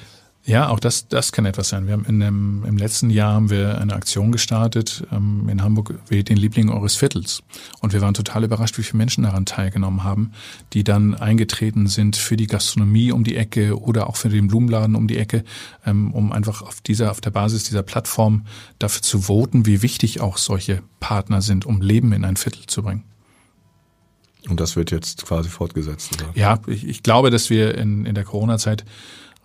[0.44, 1.86] Ja, auch das, das kann etwas sein.
[1.86, 5.94] Wir haben in dem, im letzten Jahr haben wir eine Aktion gestartet ähm, in Hamburg,
[6.08, 7.44] wählt den Liebling eures Viertels.
[7.80, 10.32] Und wir waren total überrascht, wie viele Menschen daran teilgenommen haben,
[10.72, 14.96] die dann eingetreten sind für die Gastronomie um die Ecke oder auch für den Blumenladen
[14.96, 15.44] um die Ecke,
[15.86, 18.44] ähm, um einfach auf dieser, auf der Basis dieser Plattform
[18.80, 22.82] dafür zu voten, wie wichtig auch solche Partner sind, um Leben in ein Viertel zu
[22.82, 23.04] bringen.
[24.48, 26.32] Und das wird jetzt quasi fortgesetzt, oder?
[26.34, 28.84] Ja, ich, ich glaube, dass wir in, in der Corona-Zeit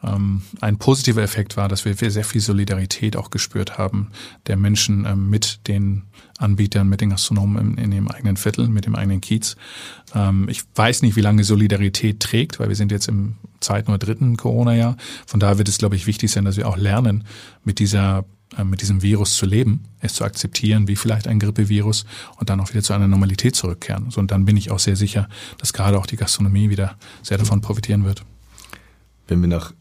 [0.01, 4.12] ein positiver Effekt war, dass wir sehr viel Solidarität auch gespürt haben
[4.45, 6.03] der Menschen ähm, mit den
[6.38, 9.55] Anbietern, mit den Gastronomen in, dem eigenen Viertel, mit dem eigenen Kiez.
[10.13, 13.97] Ähm, ich weiß nicht, wie lange Solidarität trägt, weil wir sind jetzt im zweiten oder
[13.97, 14.97] dritten Corona-Jahr.
[15.25, 17.23] Von daher wird es, glaube ich, wichtig sein, dass wir auch lernen,
[17.63, 18.23] mit dieser
[18.55, 22.05] äh, mit diesem Virus zu leben, es zu akzeptieren, wie vielleicht ein Grippevirus
[22.38, 24.10] und dann auch wieder zu einer Normalität zurückkehren.
[24.15, 27.62] Und dann bin ich auch sehr sicher, dass gerade auch die Gastronomie wieder sehr davon
[27.62, 28.23] profitieren wird.
[29.27, 29.73] Wenn wir nach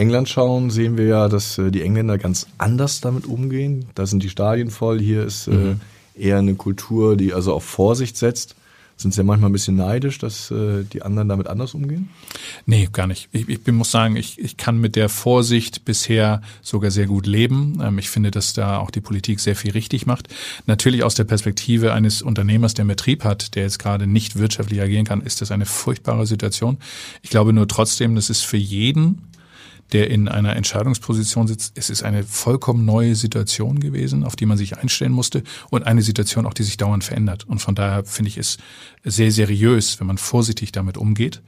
[0.00, 3.84] England schauen, sehen wir ja, dass äh, die Engländer ganz anders damit umgehen.
[3.94, 4.98] Da sind die Stadien voll.
[4.98, 5.80] Hier ist äh, mhm.
[6.14, 8.56] eher eine Kultur, die also auf Vorsicht setzt.
[8.96, 12.10] Sind Sie ja manchmal ein bisschen neidisch, dass äh, die anderen damit anders umgehen?
[12.66, 13.30] Nee, gar nicht.
[13.32, 17.80] Ich, ich muss sagen, ich, ich kann mit der Vorsicht bisher sogar sehr gut leben.
[17.82, 20.28] Ähm, ich finde, dass da auch die Politik sehr viel richtig macht.
[20.66, 24.82] Natürlich aus der Perspektive eines Unternehmers, der einen Betrieb hat, der jetzt gerade nicht wirtschaftlich
[24.82, 26.76] agieren kann, ist das eine furchtbare Situation.
[27.22, 29.29] Ich glaube nur trotzdem, das ist für jeden
[29.92, 31.72] der in einer Entscheidungsposition sitzt.
[31.76, 36.02] Es ist eine vollkommen neue Situation gewesen, auf die man sich einstellen musste und eine
[36.02, 37.44] Situation auch, die sich dauernd verändert.
[37.44, 38.58] Und von daher finde ich es
[39.04, 41.42] sehr seriös, wenn man vorsichtig damit umgeht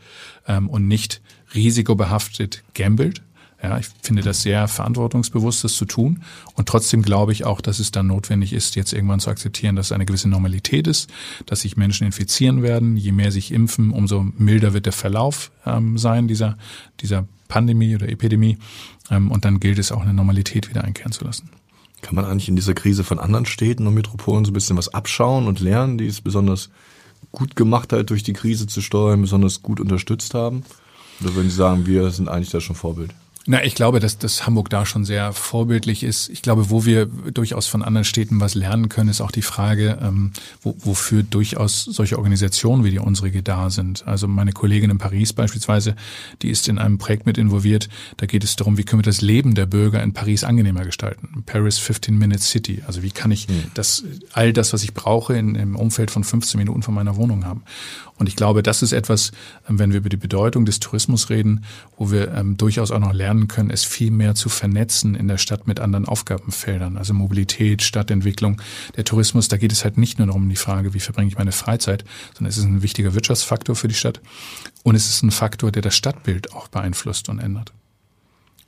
[0.47, 1.21] ähm, und nicht
[1.55, 3.23] risikobehaftet gambelt.
[3.63, 6.25] Ja, ich finde das sehr verantwortungsbewusst, das zu tun.
[6.55, 9.87] Und trotzdem glaube ich auch, dass es dann notwendig ist, jetzt irgendwann zu akzeptieren, dass
[9.87, 11.09] es eine gewisse Normalität ist,
[11.47, 12.97] dass sich Menschen infizieren werden.
[12.97, 16.59] Je mehr sich impfen, umso milder wird der Verlauf ähm, sein dieser,
[17.01, 18.59] dieser Pandemie oder Epidemie.
[19.11, 21.49] Ähm, und dann gilt es auch eine Normalität wieder einkehren zu lassen.
[22.01, 24.93] Kann man eigentlich in dieser Krise von anderen Städten und Metropolen so ein bisschen was
[24.93, 26.71] abschauen und lernen, die es besonders
[27.31, 30.65] gut gemacht hat, durch die Krise zu steuern, besonders gut unterstützt haben?
[31.21, 33.15] Oder würden Sie sagen, wir sind eigentlich da schon Vorbild?
[33.45, 36.29] Na, ich glaube, dass, dass Hamburg da schon sehr vorbildlich ist.
[36.29, 39.99] Ich glaube, wo wir durchaus von anderen Städten was lernen können, ist auch die Frage,
[40.01, 44.07] ähm, wo, wofür durchaus solche Organisationen wie die unsere da sind.
[44.07, 45.97] Also meine Kollegin in Paris beispielsweise,
[46.43, 47.89] die ist in einem Projekt mit involviert.
[48.19, 51.43] Da geht es darum, wie können wir das Leben der Bürger in Paris angenehmer gestalten.
[51.45, 52.83] Paris 15 Minute City.
[52.87, 53.65] Also wie kann ich hm.
[53.75, 57.45] das, all das, was ich brauche, in, im Umfeld von 15 Minuten von meiner Wohnung
[57.45, 57.65] haben.
[58.19, 59.33] Und ich glaube, das ist etwas,
[59.69, 61.65] ähm, wenn wir über die Bedeutung des Tourismus reden,
[61.97, 65.39] wo wir ähm, durchaus auch noch lernen können, es viel mehr zu vernetzen in der
[65.39, 68.61] Stadt mit anderen Aufgabenfeldern, also Mobilität, Stadtentwicklung.
[68.97, 71.53] Der Tourismus, da geht es halt nicht nur darum, die Frage, wie verbringe ich meine
[71.53, 74.21] Freizeit, sondern es ist ein wichtiger Wirtschaftsfaktor für die Stadt
[74.83, 77.73] und es ist ein Faktor, der das Stadtbild auch beeinflusst und ändert.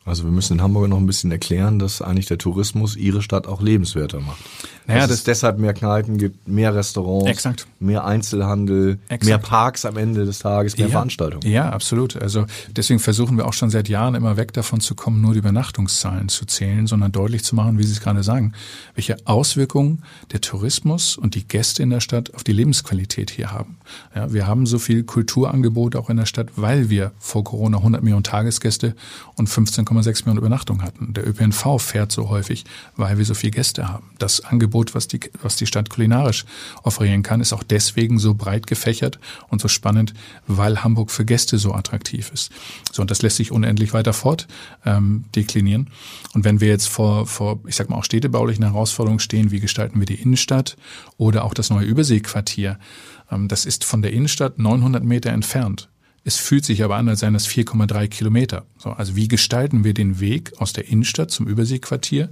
[0.07, 3.47] Also wir müssen in Hamburg noch ein bisschen erklären, dass eigentlich der Tourismus ihre Stadt
[3.47, 4.39] auch lebenswerter macht.
[4.87, 7.67] Naja, dass das es deshalb mehr Kneipen gibt, mehr Restaurants, exakt.
[7.81, 9.25] mehr Einzelhandel, exakt.
[9.25, 11.51] mehr Parks am Ende des Tages, mehr ja, Veranstaltungen.
[11.51, 12.21] Ja, absolut.
[12.21, 15.39] Also deswegen versuchen wir auch schon seit Jahren immer weg davon zu kommen, nur die
[15.39, 18.53] Übernachtungszahlen zu zählen, sondern deutlich zu machen, wie Sie es gerade sagen,
[18.95, 23.79] welche Auswirkungen der Tourismus und die Gäste in der Stadt auf die Lebensqualität hier haben.
[24.15, 28.03] Ja, wir haben so viel Kulturangebot auch in der Stadt, weil wir vor Corona 100
[28.03, 28.95] Millionen Tagesgäste
[29.37, 31.13] und 15 1,6 Millionen Übernachtungen hatten.
[31.13, 32.65] Der ÖPNV fährt so häufig,
[32.97, 34.11] weil wir so viele Gäste haben.
[34.19, 36.45] Das Angebot, was die, was die Stadt kulinarisch
[36.83, 40.15] offerieren kann, ist auch deswegen so breit gefächert und so spannend,
[40.47, 42.51] weil Hamburg für Gäste so attraktiv ist.
[42.93, 44.47] So, und das lässt sich unendlich weiter fort
[44.85, 45.91] ähm, deklinieren.
[46.35, 49.99] Und wenn wir jetzt vor, vor, ich sag mal, auch städtebaulichen Herausforderungen stehen, wie gestalten
[49.99, 50.77] wir die Innenstadt
[51.17, 52.79] oder auch das neue Überseequartier,
[53.49, 55.89] das ist von der Innenstadt 900 Meter entfernt.
[56.27, 58.65] Es fühlt sich aber an, als seien das 4,3 Kilometer.
[58.79, 62.31] So, also wie gestalten wir den Weg aus der Innenstadt zum Überseequartier?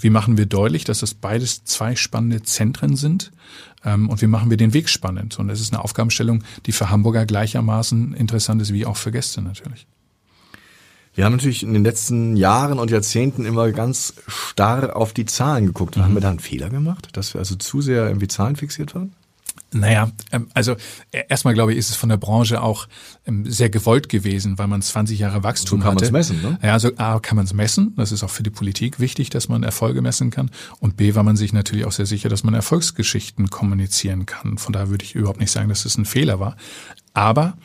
[0.00, 3.30] Wie machen wir deutlich, dass das beides zwei spannende Zentren sind?
[3.84, 5.38] Ähm, und wie machen wir den Weg spannend?
[5.38, 9.42] Und das ist eine Aufgabenstellung, die für Hamburger gleichermaßen interessant ist wie auch für Gäste
[9.42, 9.86] natürlich.
[11.14, 15.66] Wir haben natürlich in den letzten Jahren und Jahrzehnten immer ganz starr auf die Zahlen
[15.66, 15.96] geguckt.
[15.96, 16.02] Mhm.
[16.02, 19.12] Haben wir da einen Fehler gemacht, dass wir also zu sehr irgendwie Zahlen fixiert waren?
[19.72, 20.72] Naja, ähm, also
[21.12, 22.88] e, erstmal glaube ich, ist es von der Branche auch
[23.24, 26.06] ähm, sehr gewollt gewesen, weil man 20 Jahre Wachstum so kann hatte.
[26.06, 26.58] Kann man es messen, ne?
[26.62, 27.94] Ja, also A, kann man es messen.
[27.96, 30.50] Das ist auch für die Politik wichtig, dass man Erfolge messen kann.
[30.80, 34.58] Und B, war man sich natürlich auch sehr sicher, dass man Erfolgsgeschichten kommunizieren kann.
[34.58, 36.56] Von daher würde ich überhaupt nicht sagen, dass es ein Fehler war.
[37.14, 37.56] Aber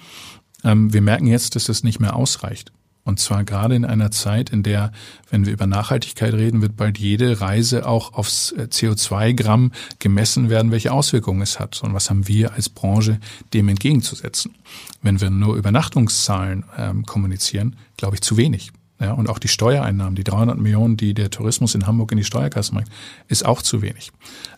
[0.63, 2.71] ähm, wir merken jetzt, dass das nicht mehr ausreicht.
[3.05, 4.91] Und zwar gerade in einer Zeit, in der,
[5.29, 10.71] wenn wir über Nachhaltigkeit reden, wird bald jede Reise auch aufs äh, CO2-Gramm gemessen werden,
[10.71, 11.81] welche Auswirkungen es hat.
[11.83, 13.19] Und was haben wir als Branche
[13.53, 14.55] dem entgegenzusetzen?
[15.03, 18.71] Wenn wir nur Übernachtungszahlen ähm, kommunizieren, glaube ich zu wenig.
[18.99, 22.23] Ja, und auch die Steuereinnahmen, die 300 Millionen, die der Tourismus in Hamburg in die
[22.23, 22.89] Steuerkasse bringt,
[23.27, 24.11] ist auch zu wenig.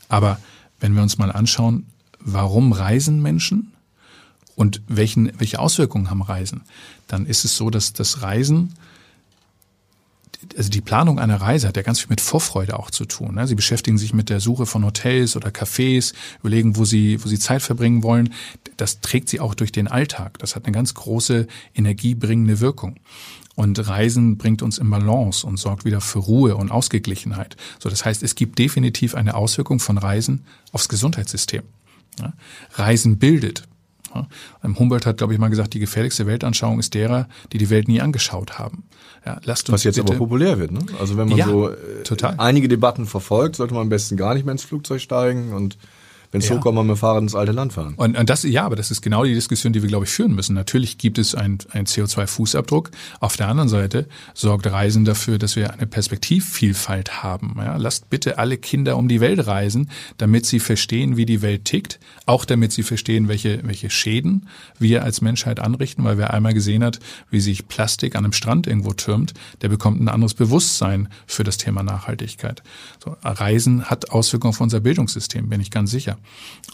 [0.07, 0.39] Aber
[0.79, 1.87] wenn wir uns mal anschauen,
[2.19, 3.73] warum reisen Menschen?
[4.57, 6.63] Und welchen, welche Auswirkungen haben Reisen,
[7.07, 8.73] dann ist es so, dass das Reisen
[10.55, 13.35] also die Planung einer Reise hat ja ganz viel mit Vorfreude auch zu tun.
[13.35, 13.47] Ne?
[13.47, 17.39] Sie beschäftigen sich mit der Suche von Hotels oder Cafés, überlegen, wo sie, wo sie
[17.39, 18.33] Zeit verbringen wollen.
[18.77, 20.37] Das trägt sie auch durch den Alltag.
[20.39, 22.97] Das hat eine ganz große energiebringende Wirkung.
[23.55, 27.57] Und Reisen bringt uns in Balance und sorgt wieder für Ruhe und Ausgeglichenheit.
[27.79, 31.63] So, das heißt, es gibt definitiv eine Auswirkung von Reisen aufs Gesundheitssystem.
[32.73, 33.63] Reisen bildet.
[34.13, 34.27] Ja.
[34.63, 38.01] Humboldt hat, glaube ich, mal gesagt, die gefährlichste Weltanschauung ist derer, die die Welt nie
[38.01, 38.83] angeschaut haben.
[39.25, 40.71] Ja, lasst uns Was jetzt bitte, aber populär wird.
[40.71, 40.79] Ne?
[40.99, 42.35] Also wenn man ja, so äh, total.
[42.37, 45.77] einige Debatten verfolgt, sollte man am besten gar nicht mehr ins Flugzeug steigen und
[46.31, 46.55] wenn es Ja.
[46.55, 47.93] hochkommt, mit dem Fahrrad ins alte Land fahren.
[47.95, 50.33] Und, und das, ja, aber das ist genau die Diskussion, die wir, glaube ich, führen
[50.33, 50.53] müssen.
[50.53, 52.89] Natürlich gibt es einen ein CO2-Fußabdruck.
[53.19, 57.55] Auf der anderen Seite sorgt Reisen dafür, dass wir eine Perspektivvielfalt haben.
[57.57, 61.65] Ja, lasst bitte alle Kinder um die Welt reisen, damit sie verstehen, wie die Welt
[61.65, 61.99] tickt.
[62.25, 64.47] Auch damit sie verstehen, welche, welche Schäden
[64.79, 68.67] wir als Menschheit anrichten, weil wer einmal gesehen hat, wie sich Plastik an einem Strand
[68.67, 72.61] irgendwo türmt, der bekommt ein anderes Bewusstsein für das Thema Nachhaltigkeit.
[73.03, 76.16] So, Reisen hat Auswirkungen auf unser Bildungssystem, bin ich ganz sicher.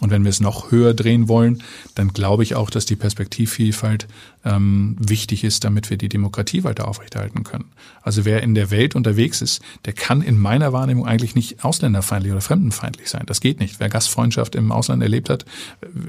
[0.00, 1.62] Und wenn wir es noch höher drehen wollen,
[1.94, 4.08] dann glaube ich auch, dass die Perspektivvielfalt
[4.44, 7.66] ähm, wichtig ist, damit wir die Demokratie weiter aufrechterhalten können.
[8.02, 12.32] Also wer in der Welt unterwegs ist, der kann in meiner Wahrnehmung eigentlich nicht ausländerfeindlich
[12.32, 13.24] oder fremdenfeindlich sein.
[13.26, 13.80] Das geht nicht.
[13.80, 15.44] Wer Gastfreundschaft im Ausland erlebt hat,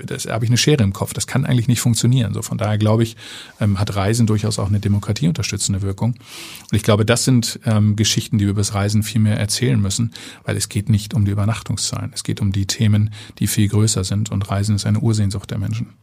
[0.06, 1.14] das habe ich eine Schere im Kopf.
[1.14, 2.34] Das kann eigentlich nicht funktionieren.
[2.34, 3.16] So von daher glaube ich,
[3.60, 6.12] ähm, hat Reisen durchaus auch eine demokratieunterstützende Wirkung.
[6.12, 9.80] Und ich glaube, das sind ähm, Geschichten, die wir über das Reisen viel mehr erzählen
[9.80, 10.12] müssen,
[10.44, 12.12] weil es geht nicht um die Übernachtungszahlen.
[12.14, 14.32] Es geht um die Themen, die viel größer sind.
[14.32, 15.94] Und Reisen ist eine Ursehnsucht der Menschen.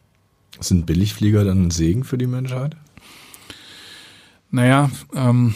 [0.62, 2.76] Sind Billigflieger dann ein Segen für die Menschheit?
[4.50, 5.54] Naja, ähm,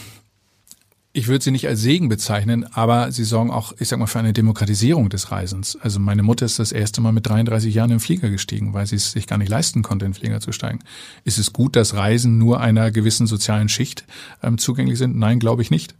[1.17, 4.19] ich würde sie nicht als Segen bezeichnen, aber sie sorgen auch, ich sag mal, für
[4.19, 5.79] eine Demokratisierung des Reisens.
[5.81, 8.87] Also meine Mutter ist das erste Mal mit 33 Jahren in den Flieger gestiegen, weil
[8.87, 10.81] sie es sich gar nicht leisten konnte, in den Flieger zu steigen.
[11.25, 14.05] Ist es gut, dass Reisen nur einer gewissen sozialen Schicht
[14.43, 15.17] ähm, zugänglich sind?
[15.17, 15.95] Nein, glaube ich nicht.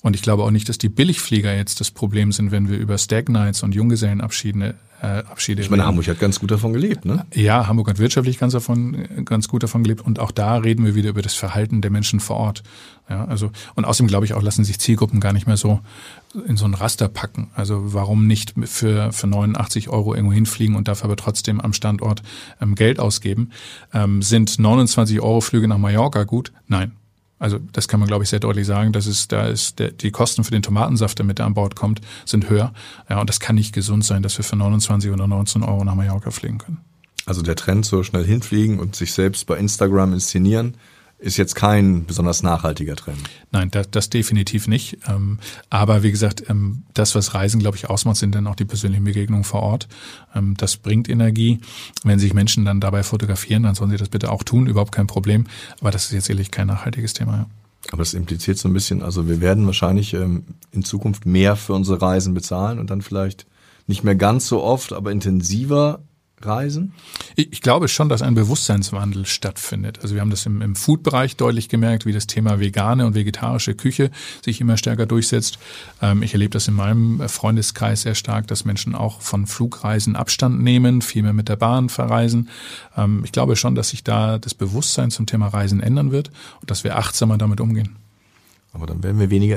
[0.00, 2.96] Und ich glaube auch nicht, dass die Billigflieger jetzt das Problem sind, wenn wir über
[2.96, 5.88] Stag Nights und Junggesellenabschiede äh, Abschiede Ich meine, reden.
[5.88, 7.26] Hamburg hat ganz gut davon gelebt, ne?
[7.34, 10.00] Ja, Hamburg hat wirtschaftlich ganz davon, ganz gut davon gelebt.
[10.00, 12.62] Und auch da reden wir wieder über das Verhalten der Menschen vor Ort.
[13.08, 15.80] Ja, also, und außerdem glaube ich auch, lassen sich Zielgruppen gar nicht mehr so
[16.46, 17.50] in so ein Raster packen.
[17.54, 22.22] Also warum nicht für, für 89 Euro irgendwo hinfliegen und dafür aber trotzdem am Standort
[22.60, 23.50] ähm, Geld ausgeben?
[23.92, 26.52] Ähm, sind 29 Euro Flüge nach Mallorca gut?
[26.66, 26.92] Nein.
[27.38, 28.92] Also das kann man, glaube ich, sehr deutlich sagen.
[28.92, 32.00] Das ist, da ist der, die Kosten für den Tomatensaft, der mit an Bord kommt,
[32.24, 32.72] sind höher.
[33.10, 35.94] Ja, und das kann nicht gesund sein, dass wir für 29 oder 19 Euro nach
[35.94, 36.78] Mallorca fliegen können.
[37.26, 40.76] Also der Trend so schnell hinfliegen und sich selbst bei Instagram inszenieren,
[41.24, 43.18] ist jetzt kein besonders nachhaltiger Trend.
[43.50, 44.98] Nein, das, das definitiv nicht.
[45.08, 45.38] Ähm,
[45.70, 49.04] aber wie gesagt, ähm, das, was Reisen, glaube ich, ausmacht, sind dann auch die persönlichen
[49.04, 49.88] Begegnungen vor Ort.
[50.34, 51.60] Ähm, das bringt Energie.
[52.02, 55.06] Wenn sich Menschen dann dabei fotografieren, dann sollen sie das bitte auch tun, überhaupt kein
[55.06, 55.46] Problem.
[55.80, 57.46] Aber das ist jetzt ehrlich kein nachhaltiges Thema.
[57.90, 62.00] Aber das impliziert so ein bisschen, also wir werden wahrscheinlich in Zukunft mehr für unsere
[62.00, 63.46] Reisen bezahlen und dann vielleicht
[63.86, 66.00] nicht mehr ganz so oft, aber intensiver
[66.40, 66.92] reisen.
[67.36, 70.00] Ich, glaube schon, dass ein Bewusstseinswandel stattfindet.
[70.02, 73.74] Also wir haben das im, im Food-Bereich deutlich gemerkt, wie das Thema vegane und vegetarische
[73.74, 74.10] Küche
[74.44, 75.58] sich immer stärker durchsetzt.
[76.02, 80.62] Ähm, ich erlebe das in meinem Freundeskreis sehr stark, dass Menschen auch von Flugreisen Abstand
[80.62, 82.48] nehmen, viel mehr mit der Bahn verreisen.
[82.96, 86.70] Ähm, ich glaube schon, dass sich da das Bewusstsein zum Thema Reisen ändern wird und
[86.70, 87.96] dass wir achtsamer damit umgehen.
[88.72, 89.56] Aber dann werden wir weniger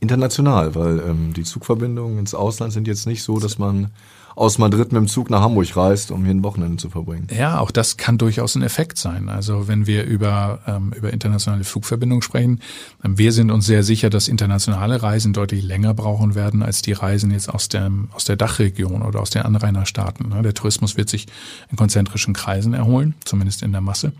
[0.00, 3.92] international, weil ähm, die Zugverbindungen ins Ausland sind jetzt nicht so, dass man
[4.36, 7.26] aus Madrid mit dem Zug nach Hamburg reist, um hier ein Wochenende zu verbringen.
[7.36, 9.30] Ja, auch das kann durchaus ein Effekt sein.
[9.30, 12.60] Also wenn wir über, ähm, über internationale Flugverbindungen sprechen,
[13.02, 16.92] ähm, wir sind uns sehr sicher, dass internationale Reisen deutlich länger brauchen werden als die
[16.92, 20.30] Reisen jetzt aus der, aus der Dachregion oder aus den Anrainerstaaten.
[20.42, 21.26] Der Tourismus wird sich
[21.70, 24.12] in konzentrischen Kreisen erholen, zumindest in der Masse.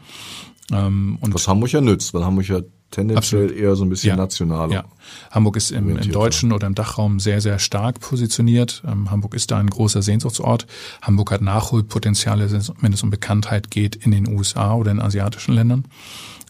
[0.72, 3.62] Ähm, und Was Hamburg ja nützt, weil Hamburg ja tendenziell Absolut.
[3.62, 4.72] eher so ein bisschen ja, national.
[4.72, 4.85] Ja.
[5.31, 8.83] Hamburg ist im, im deutschen oder im Dachraum sehr, sehr stark positioniert.
[8.87, 10.66] Ähm, Hamburg ist da ein großer Sehnsuchtsort.
[11.03, 15.85] Hamburg hat Nachholpotenziale, wenn es um Bekanntheit geht in den USA oder in asiatischen Ländern.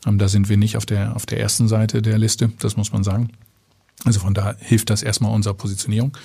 [0.06, 2.92] Ähm, da sind wir nicht auf der, auf der ersten Seite der Liste, das muss
[2.92, 3.30] man sagen.
[4.04, 6.16] Also von da hilft das erstmal unserer Positionierung.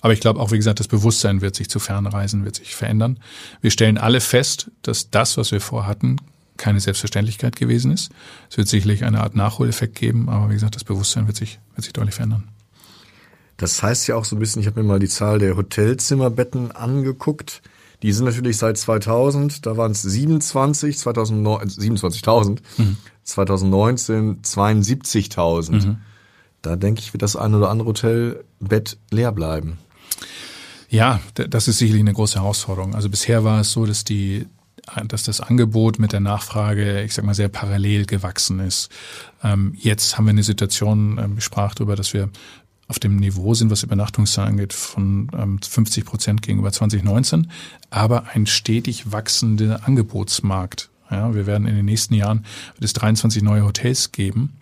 [0.00, 3.20] Aber ich glaube auch, wie gesagt, das Bewusstsein wird sich zu Fernreisen, wird sich verändern.
[3.60, 6.16] Wir stellen alle fest, dass das, was wir vorhatten,
[6.60, 8.12] keine Selbstverständlichkeit gewesen ist.
[8.50, 11.84] Es wird sicherlich eine Art Nachholeffekt geben, aber wie gesagt, das Bewusstsein wird sich, wird
[11.84, 12.48] sich deutlich verändern.
[13.56, 16.72] Das heißt ja auch so ein bisschen, ich habe mir mal die Zahl der Hotelzimmerbetten
[16.72, 17.62] angeguckt.
[18.02, 22.96] Die sind natürlich seit 2000, da waren es 27, 2009, 27.000, mhm.
[23.24, 25.72] 2019 72.000.
[25.72, 25.98] Mhm.
[26.62, 29.78] Da denke ich, wird das ein oder andere Hotelbett leer bleiben.
[30.88, 32.94] Ja, das ist sicherlich eine große Herausforderung.
[32.94, 34.46] Also bisher war es so, dass die
[35.08, 38.90] dass das Angebot mit der Nachfrage, ich sag mal, sehr parallel gewachsen ist.
[39.42, 42.30] Ähm, jetzt haben wir eine Situation, ähm, ich sprach darüber, dass wir
[42.88, 47.50] auf dem Niveau sind, was Übernachtungszahlen angeht, von ähm, 50 Prozent gegenüber 2019,
[47.88, 50.90] aber ein stetig wachsender Angebotsmarkt.
[51.10, 52.44] Ja, wir werden in den nächsten Jahren
[52.80, 54.54] es 23 neue Hotels geben.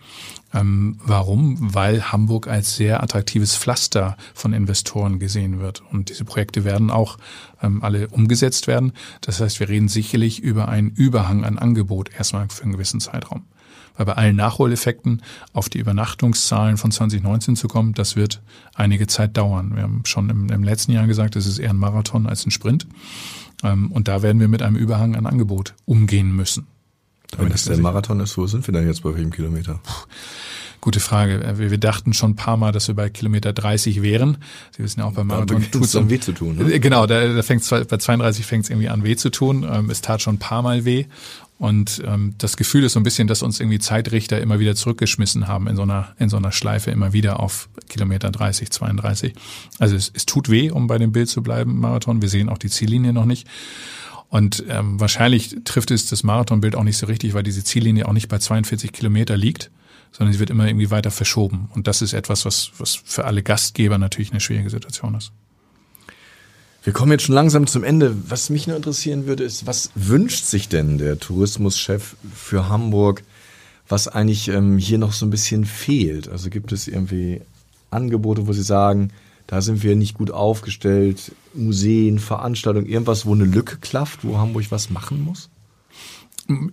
[0.53, 1.57] Ähm, warum?
[1.75, 5.83] Weil Hamburg als sehr attraktives Pflaster von Investoren gesehen wird.
[5.91, 7.17] Und diese Projekte werden auch
[7.61, 8.93] ähm, alle umgesetzt werden.
[9.21, 13.43] Das heißt, wir reden sicherlich über einen Überhang an Angebot erstmal für einen gewissen Zeitraum.
[13.95, 15.21] Weil bei allen Nachholeffekten
[15.53, 18.41] auf die Übernachtungszahlen von 2019 zu kommen, das wird
[18.73, 19.75] einige Zeit dauern.
[19.75, 22.51] Wir haben schon im, im letzten Jahr gesagt, es ist eher ein Marathon als ein
[22.51, 22.87] Sprint.
[23.63, 26.67] Ähm, und da werden wir mit einem Überhang an Angebot umgehen müssen.
[27.37, 29.79] Wenn das der Marathon ist, wo sind wir denn jetzt bei welchem Kilometer?
[30.81, 31.43] Gute Frage.
[31.43, 34.37] Äh, wir, wir, dachten schon ein paar Mal, dass wir bei Kilometer 30 wären.
[34.75, 36.55] Sie wissen ja auch beim Marathon tut es dann weh zu tun.
[36.57, 36.73] Ne?
[36.73, 39.67] Äh, genau, da, da fängt's, bei 32 fängt es irgendwie an weh zu tun.
[39.69, 41.05] Ähm, es tat schon ein paar Mal weh.
[41.59, 45.49] Und ähm, das Gefühl ist so ein bisschen, dass uns irgendwie Zeitrichter immer wieder zurückgeschmissen
[45.49, 49.33] haben in so einer, in so einer Schleife immer wieder auf Kilometer 30, 32.
[49.77, 52.21] Also es, es tut weh, um bei dem Bild zu bleiben, Marathon.
[52.21, 53.45] Wir sehen auch die Ziellinie noch nicht.
[54.29, 58.13] Und ähm, wahrscheinlich trifft es das Marathonbild auch nicht so richtig, weil diese Ziellinie auch
[58.13, 59.69] nicht bei 42 Kilometer liegt,
[60.13, 61.69] sondern sie wird immer irgendwie weiter verschoben.
[61.73, 65.33] Und das ist etwas, was, was für alle Gastgeber natürlich eine schwierige Situation ist.
[66.89, 68.15] Wir kommen jetzt schon langsam zum Ende.
[68.29, 73.21] Was mich nur interessieren würde, ist, was wünscht sich denn der Tourismuschef für Hamburg,
[73.87, 76.29] was eigentlich ähm, hier noch so ein bisschen fehlt?
[76.29, 77.41] Also gibt es irgendwie
[77.91, 79.11] Angebote, wo Sie sagen,
[79.45, 84.65] da sind wir nicht gut aufgestellt, Museen, Veranstaltungen, irgendwas, wo eine Lücke klafft, wo Hamburg
[84.71, 85.51] was machen muss?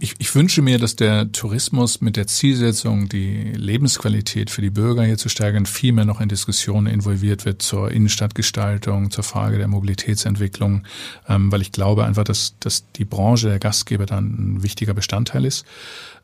[0.00, 5.04] Ich, ich wünsche mir, dass der Tourismus mit der Zielsetzung, die Lebensqualität für die Bürger
[5.04, 9.68] hier zu steigern, viel mehr noch in Diskussionen involviert wird zur Innenstadtgestaltung, zur Frage der
[9.68, 10.84] Mobilitätsentwicklung,
[11.28, 15.44] ähm, weil ich glaube einfach, dass, dass die Branche der Gastgeber dann ein wichtiger Bestandteil
[15.44, 15.66] ist.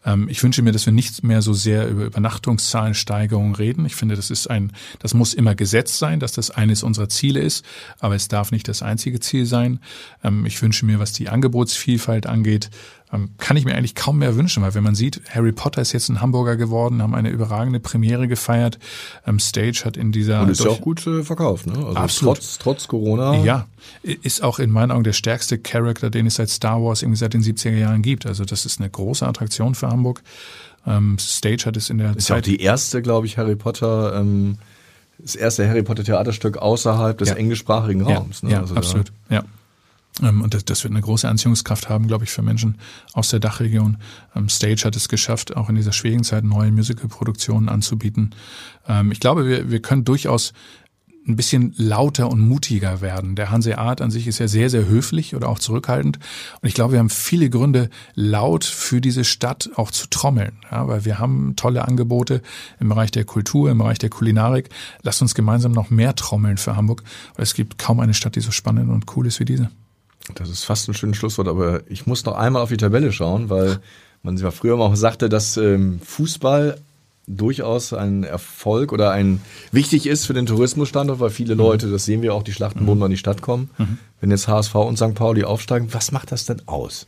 [0.05, 3.85] Ähm, ich wünsche mir, dass wir nicht mehr so sehr über Übernachtungszahlensteigerungen reden.
[3.87, 7.41] Ich finde, das ist ein, das muss immer gesetzt sein, dass das eines unserer Ziele
[7.41, 7.65] ist,
[7.99, 9.81] aber es darf nicht das einzige Ziel sein.
[10.25, 12.71] Ähm, ich wünsche mir, was die Angebotsvielfalt angeht,
[13.37, 16.09] kann ich mir eigentlich kaum mehr wünschen, weil wenn man sieht, Harry Potter ist jetzt
[16.09, 18.79] ein Hamburger geworden, haben eine überragende Premiere gefeiert.
[19.27, 21.75] Ähm, Stage hat in dieser und ist ja auch gut äh, verkauft, ne?
[21.75, 22.37] Also absolut.
[22.37, 23.37] trotz trotz Corona.
[23.45, 23.67] Ja,
[24.03, 27.35] ist auch in meinen Augen der stärkste Charakter, den es seit Star Wars irgendwie seit
[27.35, 28.25] den 70er Jahren gibt.
[28.25, 30.23] Also das ist eine große Attraktion für Hamburg.
[30.87, 32.21] Ähm, Stage hat es in der ist Zeit.
[32.23, 34.17] Ist ja auch die erste, glaube ich, Harry Potter.
[34.17, 34.59] Ähm,
[35.19, 37.35] das erste Harry Potter Theaterstück außerhalb des ja.
[37.37, 38.41] englischsprachigen Raums.
[38.41, 38.55] Ja, ne?
[38.55, 39.13] ja also absolut.
[39.29, 39.45] Ja.
[40.21, 42.79] Ähm, und das, wird eine große Anziehungskraft haben, glaube ich, für Menschen
[43.13, 43.99] aus der Dachregion.
[44.35, 48.35] Ähm, Stage hat es geschafft, auch in dieser schwierigen Zeit neue Musicalproduktionen anzubieten.
[48.87, 50.53] Ähm, ich glaube, wir, wir können durchaus
[51.27, 53.37] ein bisschen lauter und mutiger werden.
[53.37, 56.19] Der Hanseat an sich ist ja sehr, sehr höflich oder auch zurückhaltend.
[56.61, 60.59] Und ich glaube, wir haben viele Gründe, laut für diese Stadt auch zu trommeln.
[60.71, 62.43] Ja, weil wir haben tolle Angebote
[62.81, 64.71] im Bereich der Kultur, im Bereich der Kulinarik.
[65.03, 67.05] Lasst uns gemeinsam noch mehr trommeln für Hamburg,
[67.37, 69.71] es gibt kaum eine Stadt, die so spannend und cool ist wie diese.
[70.35, 73.51] Das ist fast ein schönes Schlusswort, aber ich muss noch einmal auf die Tabelle schauen,
[73.51, 73.81] weil
[74.23, 76.79] man ja früher mal auch sagte, dass ähm, Fußball
[77.27, 81.61] durchaus ein Erfolg oder ein wichtig ist für den Tourismusstandort, weil viele mhm.
[81.61, 83.05] Leute, das sehen wir auch, die Schlachtenboden mhm.
[83.05, 83.71] an die Stadt kommen.
[83.79, 83.99] Mhm.
[84.21, 85.15] Wenn jetzt HSV und St.
[85.15, 87.07] Pauli aufsteigen, was macht das denn aus?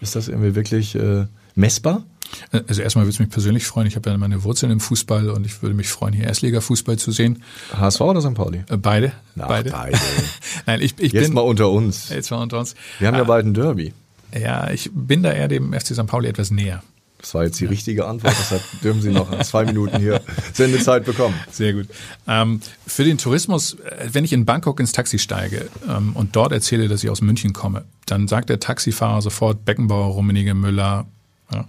[0.00, 2.04] Ist das irgendwie wirklich äh, messbar?
[2.50, 3.86] Also erstmal würde es mich persönlich freuen.
[3.86, 7.10] Ich habe ja meine Wurzeln im Fußball und ich würde mich freuen, hier Erstliga-Fußball zu
[7.10, 7.42] sehen.
[7.76, 8.34] HSV oder St.
[8.34, 8.64] Pauli?
[8.68, 9.12] Äh, beide.
[9.38, 9.70] Ach, beide.
[9.70, 9.98] beide.
[10.66, 12.08] Nein, ich, ich jetzt bin, mal unter uns.
[12.08, 12.74] Jetzt mal unter uns.
[12.98, 13.92] Wir haben ja äh, bald ein Derby.
[14.38, 16.06] Ja, ich bin da eher dem FC St.
[16.06, 16.82] Pauli etwas näher.
[17.24, 20.20] Das war jetzt die richtige Antwort, deshalb dürfen Sie noch zwei Minuten hier
[20.52, 21.34] Sendezeit bekommen.
[21.50, 21.86] Sehr gut.
[22.28, 26.52] Ähm, für den Tourismus, äh, wenn ich in Bangkok ins Taxi steige ähm, und dort
[26.52, 31.06] erzähle, dass ich aus München komme, dann sagt der Taxifahrer sofort Beckenbauer, Rummenigge, Müller,
[31.54, 31.64] ja,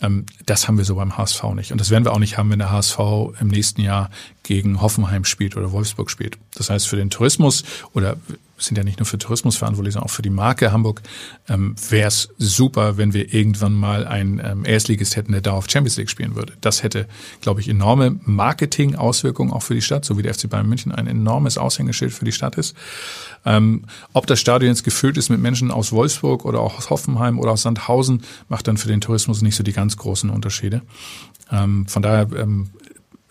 [0.00, 1.72] ähm, das haben wir so beim HSV nicht.
[1.72, 2.98] Und das werden wir auch nicht haben, wenn der HSV
[3.40, 4.10] im nächsten Jahr
[4.42, 6.38] gegen Hoffenheim spielt oder Wolfsburg spielt.
[6.54, 8.16] Das heißt, für den Tourismus oder
[8.56, 11.02] sind ja nicht nur für Tourismus verantwortlich, sondern auch für die Marke Hamburg,
[11.48, 15.68] ähm, wäre es super, wenn wir irgendwann mal einen ähm, Erstligist hätten, der da auf
[15.68, 16.52] Champions League spielen würde.
[16.60, 17.08] Das hätte,
[17.40, 21.06] glaube ich, enorme Marketing-Auswirkungen auch für die Stadt, so wie der FC Bayern München ein
[21.06, 22.76] enormes Aushängeschild für die Stadt ist.
[23.44, 27.38] Ähm, ob das Stadion jetzt gefüllt ist mit Menschen aus Wolfsburg oder auch aus Hoffenheim
[27.38, 30.82] oder aus Sandhausen, macht dann für den Tourismus nicht so die ganz großen Unterschiede.
[31.50, 32.70] Ähm, von daher ähm,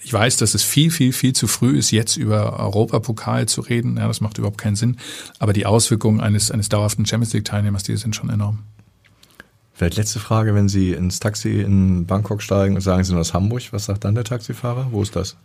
[0.04, 3.98] ich weiß, dass es viel, viel, viel zu früh ist, jetzt über Europapokal zu reden.
[3.98, 4.98] Ja, das macht überhaupt keinen Sinn.
[5.40, 8.60] Aber die Auswirkungen eines, eines dauerhaften Champions League-Teilnehmers, die sind schon enorm.
[9.74, 13.34] Vielleicht letzte Frage, wenn Sie ins Taxi in Bangkok steigen und sagen, Sie sind aus
[13.34, 14.88] Hamburg, was sagt dann der Taxifahrer?
[14.92, 15.36] Wo ist das?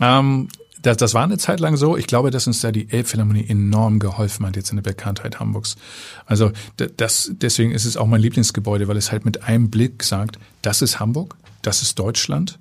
[0.00, 0.48] Ähm,
[0.86, 1.96] das, das war eine Zeit lang so.
[1.96, 5.76] Ich glaube, dass uns da die Elbphilharmonie enorm geholfen hat jetzt in der Bekanntheit Hamburgs.
[6.26, 6.52] Also
[6.96, 10.82] das, deswegen ist es auch mein Lieblingsgebäude, weil es halt mit einem Blick sagt, das
[10.82, 12.58] ist Hamburg das ist Deutschland.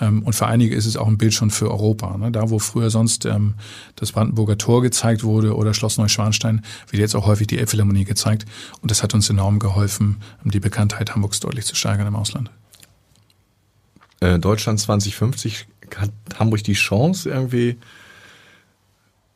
[0.00, 2.16] Ähm, und für einige ist es auch ein Bild schon für Europa.
[2.16, 2.32] Ne?
[2.32, 3.54] Da, wo früher sonst ähm,
[3.96, 8.46] das Brandenburger Tor gezeigt wurde oder Schloss Neuschwanstein, wird jetzt auch häufig die Elbphilharmonie gezeigt.
[8.80, 12.50] Und das hat uns enorm geholfen, die Bekanntheit Hamburgs deutlich zu steigern im Ausland.
[14.20, 17.76] Äh, Deutschland 2050 hat Hamburg die Chance, irgendwie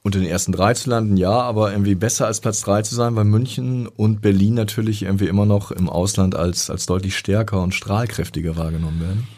[0.02, 3.14] unter den ersten drei zu landen, ja, aber irgendwie besser als Platz drei zu sein,
[3.14, 7.74] weil München und Berlin natürlich irgendwie immer noch im Ausland als, als deutlich stärker und
[7.74, 9.28] strahlkräftiger wahrgenommen werden.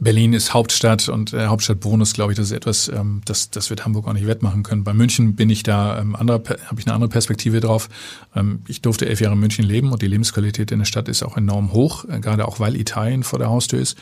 [0.00, 3.84] Berlin ist Hauptstadt und äh, Hauptstadtbonus, glaube ich, das ist etwas, ähm, das, das wird
[3.84, 4.82] Hamburg auch nicht wettmachen können.
[4.82, 7.88] Bei München bin ich da ähm, habe ich eine andere Perspektive drauf.
[8.34, 11.22] Ähm, ich durfte elf Jahre in München leben und die Lebensqualität in der Stadt ist
[11.22, 13.96] auch enorm hoch, äh, gerade auch weil Italien vor der Haustür ist.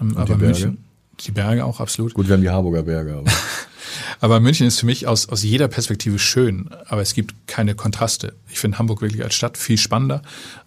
[0.00, 0.78] Ähm, aber München,
[1.20, 2.14] die Berge auch absolut.
[2.14, 3.16] Gut, wir haben die Harburger Berge.
[3.16, 3.30] Aber.
[4.20, 8.34] Aber München ist für mich aus, aus jeder Perspektive schön, aber es gibt keine Kontraste.
[8.50, 10.22] Ich finde Hamburg wirklich als Stadt viel spannender.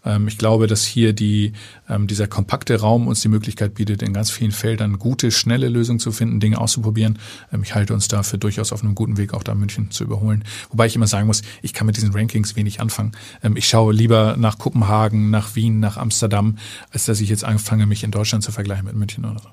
[0.05, 1.53] Ähm, ich glaube, dass hier die,
[1.89, 5.99] ähm, dieser kompakte Raum uns die Möglichkeit bietet, in ganz vielen Feldern gute, schnelle Lösungen
[5.99, 7.19] zu finden, Dinge auszuprobieren.
[7.51, 10.43] Ähm, ich halte uns dafür durchaus auf einem guten Weg, auch da München zu überholen.
[10.69, 13.11] Wobei ich immer sagen muss, ich kann mit diesen Rankings wenig anfangen.
[13.43, 16.57] Ähm, ich schaue lieber nach Kopenhagen, nach Wien, nach Amsterdam,
[16.91, 19.49] als dass ich jetzt anfange, mich in Deutschland zu vergleichen mit München oder so.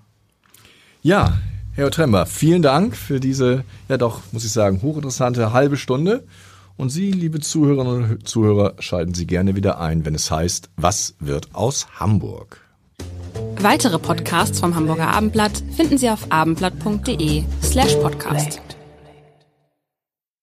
[1.09, 1.39] Ja,
[1.73, 6.25] Herr Trember, vielen Dank für diese, ja doch, muss ich sagen, hochinteressante halbe Stunde.
[6.77, 11.15] Und Sie, liebe Zuhörerinnen und Zuhörer, schalten Sie gerne wieder ein, wenn es heißt, was
[11.19, 12.61] wird aus Hamburg?
[13.59, 18.61] Weitere Podcasts vom Hamburger Abendblatt finden Sie auf abendblatt.de slash podcast.